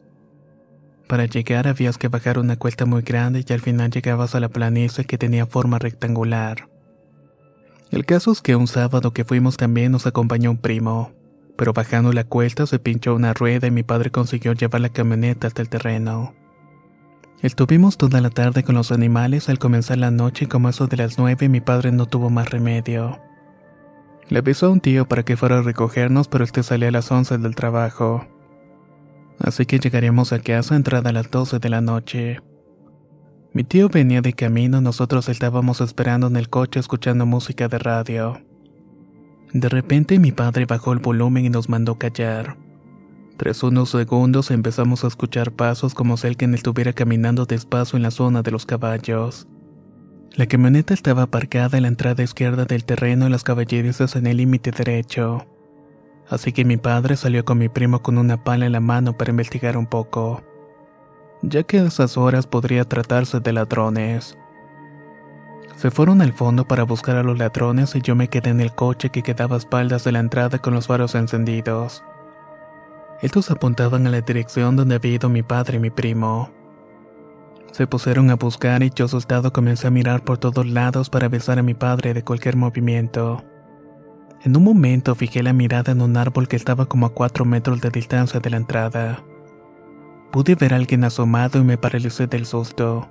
Para 1.08 1.26
llegar 1.26 1.68
habías 1.68 1.98
que 1.98 2.10
bajar 2.10 2.38
una 2.38 2.58
cuesta 2.58 2.86
muy 2.86 3.02
grande 3.02 3.44
y 3.44 3.52
al 3.52 3.62
final 3.62 3.90
llegabas 3.90 4.36
a 4.36 4.40
la 4.40 4.50
planicie 4.50 5.04
que 5.06 5.18
tenía 5.18 5.48
forma 5.48 5.80
rectangular. 5.80 6.70
El 7.90 8.06
caso 8.06 8.32
es 8.32 8.42
que 8.42 8.56
un 8.56 8.68
sábado 8.68 9.14
que 9.14 9.26
fuimos 9.26 9.58
también 9.58 9.92
nos 9.92 10.06
acompañó 10.06 10.52
un 10.52 10.58
primo, 10.58 11.12
pero 11.58 11.74
bajando 11.74 12.14
la 12.14 12.24
cuesta 12.24 12.68
se 12.68 12.78
pinchó 12.78 13.16
una 13.16 13.34
rueda 13.34 13.66
y 13.66 13.72
mi 13.72 13.82
padre 13.82 14.12
consiguió 14.12 14.54
llevar 14.54 14.82
la 14.82 14.90
camioneta 14.90 15.48
hasta 15.48 15.64
el 15.64 15.70
terreno. 15.70 16.36
Estuvimos 17.42 17.98
toda 17.98 18.22
la 18.22 18.30
tarde 18.30 18.64
con 18.64 18.76
los 18.76 18.92
animales 18.92 19.50
al 19.50 19.58
comenzar 19.58 19.98
la 19.98 20.12
noche 20.12 20.48
como 20.48 20.70
eso 20.70 20.86
de 20.86 20.98
las 20.98 21.18
nueve 21.18 21.50
mi 21.50 21.60
padre 21.60 21.92
no 21.92 22.06
tuvo 22.06 22.30
más 22.30 22.52
remedio. 22.52 23.20
Le 24.30 24.40
avisó 24.40 24.68
a 24.68 24.70
un 24.70 24.80
tío 24.80 25.08
para 25.08 25.24
que 25.24 25.36
fuera 25.36 25.58
a 25.58 25.62
recogernos 25.64 26.28
pero 26.28 26.44
este 26.44 26.62
salía 26.62 26.90
a 26.90 26.92
las 26.92 27.12
once 27.12 27.36
del 27.40 27.56
trabajo. 27.56 28.28
Así 29.40 29.66
que 29.66 29.80
llegaríamos 29.80 30.34
a 30.34 30.40
casa 30.40 30.76
entrada 30.76 31.10
a 31.10 31.14
las 31.14 31.32
doce 31.32 31.58
de 31.58 31.70
la 31.70 31.82
noche. 31.82 32.42
Mi 33.54 33.64
tío 33.64 33.90
venía 33.90 34.22
de 34.22 34.34
camino, 34.34 34.80
nosotros 34.80 35.28
estábamos 35.28 35.82
esperando 35.82 36.28
en 36.28 36.36
el 36.36 36.48
coche 36.48 36.80
escuchando 36.80 37.26
música 37.26 37.68
de 37.68 37.80
radio. 37.80 38.40
De 39.52 39.68
repente 39.68 40.20
mi 40.20 40.32
padre 40.32 40.68
bajó 40.68 40.94
el 40.94 41.00
volumen 41.00 41.46
y 41.46 41.50
nos 41.50 41.70
mandó 41.70 41.98
callar. 41.98 42.56
Tras 43.38 43.64
unos 43.64 43.90
segundos 43.90 44.52
empezamos 44.52 45.04
a 45.04 45.08
escuchar 45.08 45.52
pasos 45.52 45.94
como 45.94 46.18
si 46.18 46.28
alguien 46.28 46.54
estuviera 46.54 46.94
caminando 46.94 47.46
despacio 47.46 47.98
en 47.98 48.04
la 48.04 48.12
zona 48.12 48.44
de 48.44 48.52
los 48.52 48.66
caballos. 48.66 49.48
La 50.36 50.46
camioneta 50.46 50.94
estaba 50.94 51.24
aparcada 51.24 51.78
en 51.78 51.84
la 51.84 51.90
entrada 51.90 52.24
izquierda 52.24 52.66
del 52.66 52.86
terreno 52.86 53.28
y 53.28 53.30
las 53.30 53.44
caballerizas 53.44 54.16
en 54.16 54.28
el 54.28 54.38
límite 54.38 54.72
derecho. 54.72 55.46
Así 56.30 56.54
que 56.54 56.64
mi 56.64 56.78
padre 56.78 57.18
salió 57.18 57.44
con 57.44 57.58
mi 57.58 57.68
primo 57.68 58.02
con 58.02 58.18
una 58.18 58.42
pala 58.42 58.66
en 58.66 58.72
la 58.72 58.80
mano 58.80 59.18
para 59.18 59.32
investigar 59.32 59.76
un 59.76 59.88
poco, 59.88 60.42
ya 61.42 61.64
que 61.64 61.80
a 61.80 61.84
esas 61.84 62.16
horas 62.16 62.48
podría 62.48 62.86
tratarse 62.86 63.42
de 63.42 63.52
ladrones. 63.52 64.38
Se 65.76 65.92
fueron 65.92 66.22
al 66.22 66.32
fondo 66.32 66.66
para 66.66 66.84
buscar 66.84 67.18
a 67.18 67.24
los 67.24 67.38
ladrones 67.38 67.96
y 67.96 68.02
yo 68.02 68.16
me 68.16 68.30
quedé 68.30 68.52
en 68.52 68.62
el 68.62 68.74
coche 68.74 69.10
que 69.10 69.24
quedaba 69.24 69.56
a 69.56 69.60
espaldas 69.60 70.04
de 70.04 70.12
la 70.12 70.20
entrada 70.20 70.60
con 70.60 70.74
los 70.74 70.88
faros 70.88 71.16
encendidos. 71.16 72.04
Estos 73.22 73.52
apuntaban 73.52 74.08
a 74.08 74.10
la 74.10 74.22
dirección 74.22 74.76
donde 74.76 74.96
había 74.96 75.14
ido 75.14 75.30
mi 75.30 75.44
padre 75.44 75.78
y 75.78 75.80
mi 75.80 75.92
primo. 75.92 76.50
Se 77.72 77.86
pusieron 77.86 78.32
a 78.32 78.36
buscar 78.36 78.82
y 78.82 78.92
yo 78.94 79.06
asustado 79.06 79.54
comencé 79.54 79.88
a 79.88 79.92
mirar 79.92 80.24
por 80.24 80.40
todos 80.40 80.66
lados 80.66 81.10
para 81.10 81.28
avisar 81.28 81.60
a 81.60 81.64
mi 81.64 81.76
padre 81.76 82.14
de 82.14 82.24
cualquier 82.24 82.58
movimiento. 82.58 83.44
En 84.44 84.58
un 84.58 84.64
momento 84.64 85.14
fijé 85.14 85.44
la 85.44 85.54
mirada 85.54 85.92
en 85.92 86.02
un 86.02 86.18
árbol 86.18 86.48
que 86.48 86.56
estaba 86.56 86.88
como 86.88 87.06
a 87.06 87.14
cuatro 87.14 87.46
metros 87.46 87.80
de 87.80 87.92
distancia 87.92 88.40
de 88.40 88.50
la 88.50 88.58
entrada. 88.58 89.24
Pude 90.32 90.56
ver 90.56 90.74
a 90.74 90.78
alguien 90.78 91.04
asomado 91.04 91.60
y 91.60 91.64
me 91.64 91.78
paralicé 91.78 92.26
del 92.26 92.48
susto. 92.48 93.08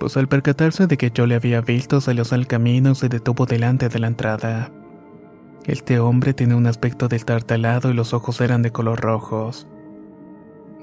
Pues 0.00 0.16
al 0.16 0.26
percatarse 0.26 0.86
de 0.86 0.96
que 0.96 1.10
yo 1.10 1.26
le 1.26 1.34
había 1.34 1.60
visto 1.60 2.00
salió 2.00 2.24
al 2.30 2.46
camino 2.46 2.92
y 2.92 2.94
se 2.94 3.10
detuvo 3.10 3.44
delante 3.44 3.90
de 3.90 3.98
la 3.98 4.06
entrada. 4.06 4.72
Este 5.66 6.00
hombre 6.00 6.34
tenía 6.34 6.56
un 6.56 6.66
aspecto 6.66 7.06
destartalado 7.06 7.90
y 7.90 7.94
los 7.94 8.14
ojos 8.14 8.40
eran 8.40 8.62
de 8.62 8.72
color 8.72 9.00
rojos. 9.00 9.68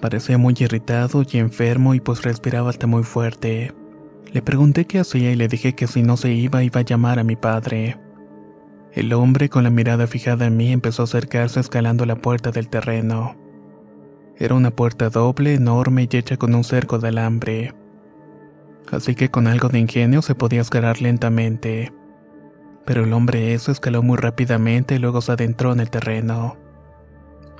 Parecía 0.01 0.37
muy 0.37 0.55
irritado 0.57 1.23
y 1.29 1.37
enfermo 1.37 1.95
y 1.95 1.99
pues 1.99 2.21
respiraba 2.21 2.69
hasta 2.69 2.87
muy 2.87 3.03
fuerte. 3.03 3.73
Le 4.31 4.41
pregunté 4.41 4.85
qué 4.85 4.99
hacía 4.99 5.31
y 5.31 5.35
le 5.35 5.49
dije 5.49 5.75
que 5.75 5.87
si 5.87 6.01
no 6.01 6.15
se 6.15 6.31
iba 6.31 6.63
iba 6.63 6.79
a 6.79 6.83
llamar 6.83 7.19
a 7.19 7.25
mi 7.25 7.35
padre. 7.35 7.99
El 8.93 9.11
hombre 9.11 9.49
con 9.49 9.65
la 9.65 9.69
mirada 9.69 10.07
fijada 10.07 10.45
en 10.45 10.55
mí 10.55 10.71
empezó 10.71 11.03
a 11.03 11.05
acercarse 11.05 11.59
escalando 11.59 12.05
la 12.05 12.15
puerta 12.15 12.51
del 12.51 12.69
terreno. 12.69 13.35
Era 14.37 14.55
una 14.55 14.71
puerta 14.71 15.09
doble, 15.09 15.55
enorme 15.55 16.07
y 16.09 16.15
hecha 16.15 16.37
con 16.37 16.55
un 16.55 16.63
cerco 16.63 16.99
de 16.99 17.09
alambre. 17.09 17.73
Así 18.89 19.13
que 19.13 19.29
con 19.29 19.45
algo 19.47 19.67
de 19.67 19.79
ingenio 19.79 20.21
se 20.21 20.35
podía 20.35 20.61
escalar 20.61 21.01
lentamente 21.01 21.91
pero 22.89 23.03
el 23.03 23.13
hombre 23.13 23.53
eso 23.53 23.71
escaló 23.71 24.01
muy 24.01 24.17
rápidamente 24.17 24.95
y 24.95 24.97
luego 24.97 25.21
se 25.21 25.31
adentró 25.31 25.71
en 25.71 25.79
el 25.79 25.91
terreno. 25.91 26.57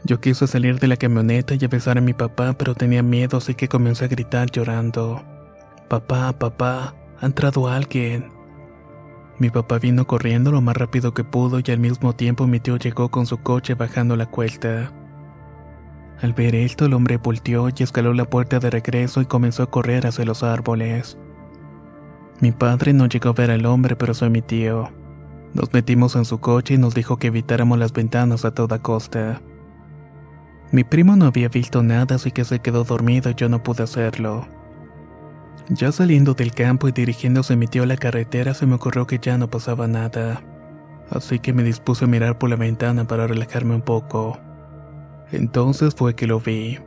Yo 0.04 0.20
quise 0.20 0.48
salir 0.48 0.80
de 0.80 0.88
la 0.88 0.98
camioneta 0.98 1.54
y 1.54 1.68
besar 1.68 2.00
a 2.00 2.02
mi 2.02 2.13
papá, 2.13 2.54
pero 2.54 2.74
tenía 2.74 3.04
miedo, 3.04 3.38
así 3.38 3.54
que 3.54 3.68
comencé 3.68 4.06
a 4.06 4.08
gritar 4.08 4.50
llorando. 4.50 5.24
Papá, 5.88 6.34
papá, 6.34 6.96
ha 7.22 7.26
entrado 7.28 7.68
alguien. 7.68 8.32
Mi 9.38 9.52
papá 9.52 9.78
vino 9.78 10.08
corriendo 10.08 10.52
lo 10.52 10.62
más 10.62 10.76
rápido 10.76 11.13
que 11.13 11.24
pudo 11.24 11.60
y 11.63 11.72
al 11.72 11.78
mismo 11.78 12.15
tiempo 12.15 12.48
mi 12.48 12.60
tío 12.60 12.78
llegó 12.78 13.10
con 13.10 13.28
su 13.28 13.38
coche 13.38 13.76
bajando 13.76 14.15
la 14.15 14.26
cuesta. 14.26 14.92
Al 16.24 16.34
ver 16.34 16.56
esto, 16.56 16.86
el 16.86 16.96
hombre 16.96 17.18
volteó 17.18 17.70
y 17.70 17.84
escaló 17.84 18.15
la 18.15 18.26
puerta 18.26 18.58
de 18.58 18.72
regreso 18.72 19.22
y 19.22 19.28
comenzó 19.28 19.62
a 19.62 19.70
correr 19.70 20.08
hacia 20.08 20.26
los 20.26 20.42
árboles. 20.42 21.20
Mi 22.42 22.52
padre 22.52 22.94
no 22.94 23.06
llegó 23.06 23.30
a 23.30 23.34
ver 23.34 23.52
al 23.52 23.67
hombre, 23.67 23.96
pero 23.96 24.15
soy 24.15 24.32
mi 24.32 24.42
tío. 24.42 24.90
Nos 25.54 25.73
metimos 25.73 26.15
en 26.15 26.25
su 26.25 26.39
coche 26.39 26.75
y 26.75 26.77
nos 26.77 26.93
dijo 26.93 27.17
que 27.17 27.27
evitáramos 27.27 27.79
las 27.79 27.93
ventanas 27.93 28.45
a 28.45 28.52
toda 28.52 28.79
costa. 28.79 29.41
Mi 30.71 30.83
primo 30.83 31.15
no 31.15 31.25
había 31.25 31.50
visto 31.50 31.81
nada, 31.81 32.15
así 32.15 32.31
que 32.31 32.45
se 32.45 32.60
quedó 32.60 32.83
dormido 32.83 33.31
y 33.31 33.35
yo 33.35 33.50
no 33.50 33.63
pude 33.63 33.83
hacerlo. 33.83 34.47
Ya 35.69 35.91
saliendo 35.91 36.33
del 36.33 36.52
campo 36.52 36.87
y 36.87 36.91
dirigiéndose 36.91 37.56
mi 37.56 37.67
tío 37.67 37.83
a 37.83 37.87
la 37.87 37.97
carretera, 37.97 38.54
se 38.54 38.65
me 38.65 38.75
ocurrió 38.75 39.08
que 39.08 39.19
ya 39.19 39.37
no 39.37 39.50
pasaba 39.50 39.87
nada. 39.87 40.43
Así 41.10 41.39
que 41.39 41.54
me 41.54 41.63
dispuse 41.63 42.06
a 42.06 42.08
mirar 42.08 42.37
por 42.37 42.52
la 42.52 42.56
ventana 42.56 43.06
para 43.06 43.25
relajarme 43.25 43.75
un 43.75 43.81
poco. 43.81 44.37
Entonces 45.31 45.95
fue 45.95 46.15
que 46.15 46.27
lo 46.27 46.39
vi. 46.39 46.79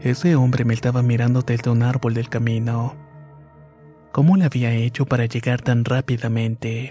Ese 0.00 0.36
hombre 0.36 0.64
me 0.64 0.74
estaba 0.74 1.02
mirando 1.02 1.42
desde 1.42 1.70
un 1.70 1.82
árbol 1.82 2.14
del 2.14 2.28
camino. 2.28 2.96
¿Cómo 4.12 4.36
le 4.36 4.44
había 4.44 4.72
hecho 4.72 5.06
para 5.06 5.26
llegar 5.26 5.60
tan 5.60 5.84
rápidamente? 5.84 6.90